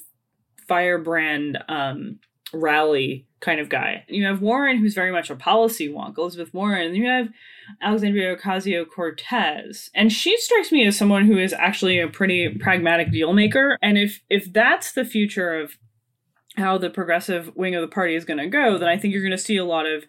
firebrand 0.68 1.58
um, 1.68 2.20
rally 2.54 3.26
kind 3.40 3.60
of 3.60 3.70
guy. 3.70 4.06
You 4.08 4.26
have 4.26 4.42
Warren, 4.42 4.78
who's 4.78 4.94
very 4.94 5.12
much 5.12 5.30
a 5.30 5.36
policy 5.36 5.90
wonk, 5.90 6.18
Elizabeth 6.18 6.54
Warren, 6.54 6.88
and 6.88 6.96
you 6.96 7.08
have 7.08 7.30
Alexandria 7.82 8.36
Ocasio 8.36 8.86
Cortez. 8.90 9.90
And 9.94 10.12
she 10.12 10.38
strikes 10.38 10.72
me 10.72 10.86
as 10.86 10.98
someone 10.98 11.26
who 11.26 11.38
is 11.38 11.54
actually 11.54 12.00
a 12.00 12.08
pretty 12.08 12.50
pragmatic 12.50 13.12
deal 13.12 13.34
maker. 13.34 13.78
And 13.82 13.98
if 13.98 14.22
if 14.30 14.52
that's 14.54 14.94
the 14.94 15.06
future 15.06 15.60
of 15.60 15.78
how 16.56 16.78
the 16.78 16.90
progressive 16.90 17.52
wing 17.56 17.76
of 17.76 17.82
the 17.82 17.88
party 17.88 18.16
is 18.16 18.26
going 18.26 18.38
to 18.38 18.48
go, 18.48 18.78
then 18.78 18.88
I 18.88 18.98
think 18.98 19.14
you're 19.14 19.24
going 19.24 19.32
to 19.32 19.38
see 19.38 19.58
a 19.58 19.66
lot 19.66 19.86
of 19.86 20.06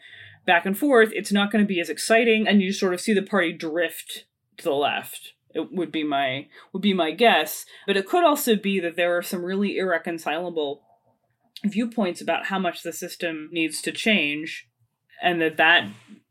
back 0.47 0.67
and 0.67 0.77
forth. 0.77 1.11
It's 1.13 1.33
not 1.33 1.51
going 1.51 1.65
to 1.65 1.69
be 1.69 1.81
as 1.81 1.89
exciting, 1.89 2.47
and 2.47 2.61
you 2.61 2.73
sort 2.73 2.95
of 2.95 3.01
see 3.01 3.13
the 3.13 3.23
party 3.23 3.53
drift 3.53 4.25
to 4.59 4.65
the 4.65 4.73
left. 4.73 5.33
It 5.55 5.73
would 5.73 5.93
be 5.93 6.05
my 6.05 6.49
would 6.73 6.83
be 6.83 6.95
my 6.95 7.13
guess, 7.13 7.65
but 7.87 7.97
it 7.97 8.07
could 8.07 8.25
also 8.25 8.57
be 8.57 8.81
that 8.81 8.97
there 8.97 9.17
are 9.17 9.23
some 9.23 9.45
really 9.45 9.79
irreconcilable 9.79 10.83
viewpoints 11.65 12.21
about 12.21 12.47
how 12.47 12.59
much 12.59 12.83
the 12.83 12.93
system 12.93 13.49
needs 13.53 13.81
to 13.83 13.93
change 13.93 14.69
and 15.23 15.41
that 15.41 15.57
that 15.57 15.89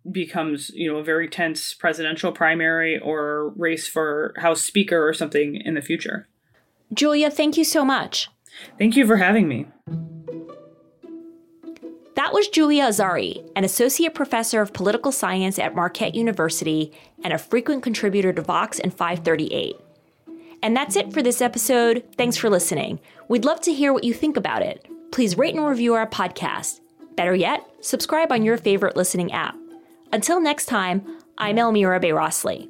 becomes 0.09 0.69
you 0.71 0.91
know 0.91 0.99
a 0.99 1.03
very 1.03 1.27
tense 1.27 1.73
presidential 1.73 2.31
primary 2.31 2.99
or 2.99 3.53
race 3.55 3.87
for 3.87 4.33
house 4.37 4.61
speaker 4.61 5.07
or 5.07 5.13
something 5.13 5.55
in 5.55 5.75
the 5.75 5.81
future 5.81 6.27
julia 6.93 7.31
thank 7.31 7.55
you 7.55 7.63
so 7.63 7.85
much 7.85 8.29
thank 8.77 8.97
you 8.97 9.07
for 9.07 9.17
having 9.17 9.47
me 9.47 9.65
that 12.23 12.31
was 12.31 12.47
Julia 12.47 12.85
Azari, 12.85 13.45
an 13.53 13.65
associate 13.65 14.13
professor 14.13 14.61
of 14.61 14.71
political 14.71 15.11
science 15.11 15.59
at 15.59 15.75
Marquette 15.75 16.15
University 16.15 16.93
and 17.21 17.33
a 17.33 17.37
frequent 17.37 17.83
contributor 17.83 18.31
to 18.31 18.41
Vox 18.41 18.79
and 18.79 18.93
538. 18.93 19.75
And 20.61 20.73
that's 20.73 20.95
it 20.95 21.11
for 21.11 21.21
this 21.21 21.41
episode. 21.41 22.01
Thanks 22.15 22.37
for 22.37 22.49
listening. 22.49 23.01
We'd 23.27 23.43
love 23.43 23.59
to 23.61 23.73
hear 23.73 23.91
what 23.91 24.05
you 24.05 24.13
think 24.13 24.37
about 24.37 24.61
it 24.61 24.87
please 25.11 25.37
rate 25.37 25.53
and 25.53 25.67
review 25.67 25.95
our 25.95 26.07
podcast. 26.07 26.79
Better 27.17 27.35
yet, 27.35 27.69
subscribe 27.81 28.31
on 28.31 28.41
your 28.41 28.57
favorite 28.57 28.95
listening 28.95 29.33
app. 29.33 29.57
Until 30.13 30.39
next 30.39 30.67
time, 30.67 31.05
I'm 31.37 31.59
Elmira 31.59 31.99
Bayrasli. 31.99 32.69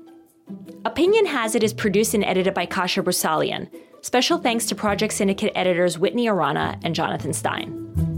Opinion 0.83 1.27
Has 1.27 1.53
It 1.53 1.63
is 1.63 1.73
produced 1.73 2.15
and 2.15 2.25
edited 2.25 2.55
by 2.55 2.65
Kasia 2.65 3.03
Broussalian. 3.03 3.69
Special 4.01 4.39
thanks 4.39 4.65
to 4.65 4.73
Project 4.73 5.13
Syndicate 5.13 5.51
editors 5.53 5.99
Whitney 5.99 6.27
Arana 6.27 6.79
and 6.83 6.95
Jonathan 6.95 7.33
Stein. 7.33 8.12